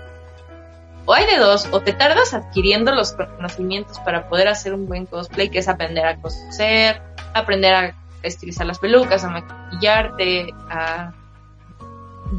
[1.04, 5.04] O hay de dos, o te tardas adquiriendo los conocimientos para poder hacer un buen
[5.04, 7.02] cosplay, que es aprender a coser,
[7.34, 11.12] aprender a estilizar las pelucas, a maquillarte, a...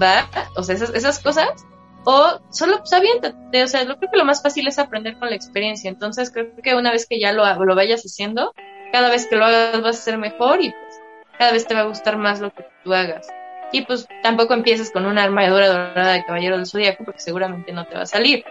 [0.01, 0.27] ¿Va?
[0.55, 1.65] O sea, esas, esas cosas
[2.05, 5.29] o solo pues aviéntate, o sea, lo creo que lo más fácil es aprender con
[5.29, 8.53] la experiencia, entonces creo que una vez que ya lo, lo vayas haciendo,
[8.91, 11.01] cada vez que lo hagas vas a ser mejor y pues
[11.37, 13.27] cada vez te va a gustar más lo que tú hagas.
[13.71, 17.85] Y pues tampoco empieces con una armadura dorada de caballero del zodiaco porque seguramente no
[17.85, 18.45] te va a salir.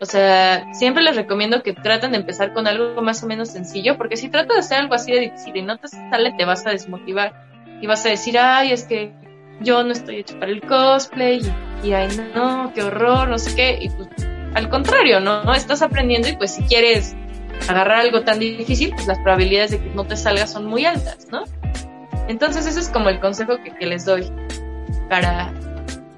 [0.00, 3.96] O sea, siempre les recomiendo que traten de empezar con algo más o menos sencillo,
[3.96, 6.66] porque si tratas de hacer algo así de difícil y no te sale, te vas
[6.66, 7.32] a desmotivar
[7.80, 9.12] y vas a decir, ay, es que
[9.60, 11.40] yo no estoy hecho para el cosplay
[11.82, 14.08] y, ay no, qué horror, no sé qué, y pues
[14.54, 15.54] al contrario, ¿no?
[15.54, 17.16] Estás aprendiendo y pues si quieres
[17.68, 21.26] agarrar algo tan difícil, pues las probabilidades de que no te salga son muy altas,
[21.30, 21.44] ¿no?
[22.28, 24.30] Entonces ese es como el consejo que, les doy
[25.08, 25.52] para,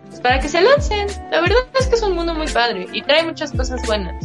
[0.09, 1.09] pues, para que se lancen.
[1.31, 4.25] La verdad es que es un mundo muy padre y trae muchas cosas buenas.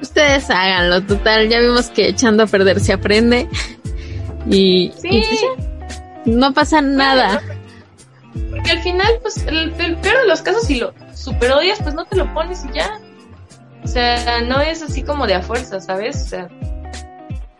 [0.00, 3.48] Ustedes háganlo, total, ya vimos que echando a perder se aprende.
[4.46, 5.08] Y, Sí.
[5.10, 5.40] y pues
[6.26, 7.40] no pasa nada.
[8.50, 11.94] Porque al final, pues, el, el peor de los casos, si lo super odias, pues
[11.94, 13.00] no te lo pones y ya.
[13.84, 16.22] O sea, no es así como de a fuerza, ¿sabes?
[16.22, 16.48] O sea,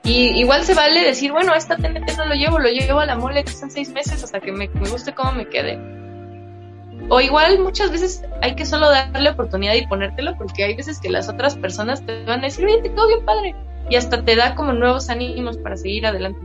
[0.04, 3.16] y igual se vale decir, bueno, esta TNT no lo llevo, lo llevo a la
[3.16, 5.78] mole que son seis meses hasta que me, me guste cómo me quede.
[7.08, 11.10] O igual muchas veces hay que solo darle oportunidad y ponértelo porque hay veces que
[11.10, 13.54] las otras personas te van a decir, oye, te quedó bien padre.
[13.90, 16.40] Y hasta te da como nuevos ánimos para seguir adelante.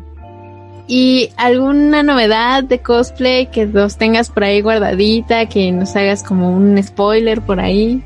[0.88, 6.52] ¿Y alguna novedad de cosplay que los tengas por ahí guardadita, que nos hagas como
[6.52, 8.04] un spoiler por ahí?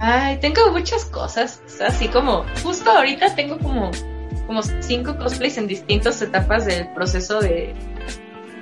[0.00, 3.90] Ay, tengo muchas cosas, o así como, justo ahorita tengo como,
[4.46, 7.74] como cinco cosplays en distintas etapas del proceso de,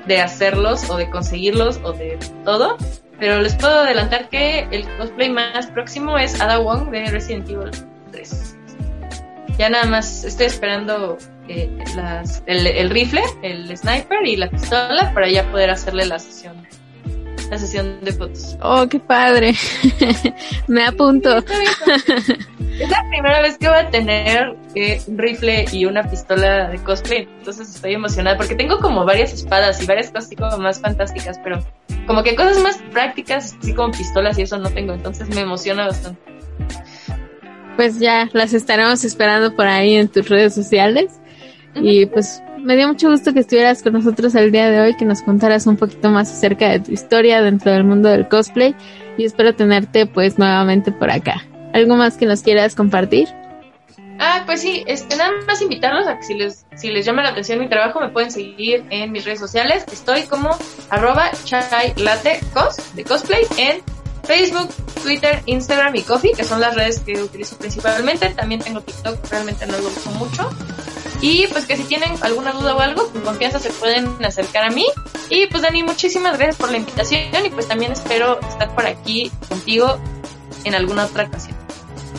[0.07, 2.77] de hacerlos o de conseguirlos o de todo,
[3.21, 7.71] pero les puedo adelantar que el cosplay más próximo es Ada Wong de Resident Evil
[8.11, 8.57] 3.
[9.59, 11.71] Ya nada más estoy esperando eh,
[12.47, 16.67] el rifle, el sniper y la pistola para ya poder hacerle la sesión,
[17.51, 18.57] la sesión de fotos.
[18.63, 19.55] Oh, qué padre.
[20.67, 21.39] Me apunto.
[22.79, 26.79] Es la primera vez que voy a tener eh, un rifle y una pistola de
[26.79, 30.81] cosplay, entonces estoy emocionada porque tengo como varias espadas y varias cosas así como más
[30.81, 31.59] fantásticas, pero
[32.07, 35.87] como que cosas más prácticas, así como pistolas y eso no tengo, entonces me emociona
[35.87, 36.21] bastante.
[37.75, 41.21] Pues ya las estaremos esperando por ahí en tus redes sociales.
[41.75, 45.05] Y pues me dio mucho gusto que estuvieras con nosotros el día de hoy, que
[45.05, 48.75] nos contaras un poquito más acerca de tu historia dentro del mundo del cosplay
[49.17, 51.45] y espero tenerte pues nuevamente por acá.
[51.73, 53.29] ¿Algo más que nos quieras compartir?
[54.21, 57.69] Ah, pues sí, este, nada más invitarlos a que si les, llama la atención mi
[57.69, 59.85] trabajo me pueden seguir en mis redes sociales.
[59.93, 60.51] Estoy como
[60.91, 61.31] arroba
[62.53, 63.81] cos de cosplay en
[64.25, 64.69] Facebook,
[65.03, 68.31] Twitter, Instagram y Coffee, que son las redes que utilizo principalmente.
[68.31, 70.51] También tengo TikTok, realmente no lo uso mucho.
[71.21, 74.71] Y pues que si tienen alguna duda o algo, con confianza se pueden acercar a
[74.71, 74.87] mí.
[75.31, 79.31] Y pues Dani, muchísimas gracias por la invitación y pues también espero estar por aquí
[79.49, 79.99] contigo
[80.65, 81.57] en alguna otra ocasión.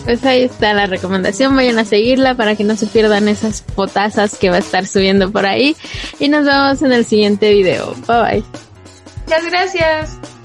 [0.06, 4.38] Pues ahí está la recomendación, vayan a seguirla para que no se pierdan esas potazas
[4.38, 5.76] que va a estar subiendo por ahí.
[6.20, 7.94] Y nos vemos en el siguiente video.
[8.08, 8.44] Bye bye.
[9.26, 10.39] Muchas gracias.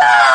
[0.00, 0.34] ah!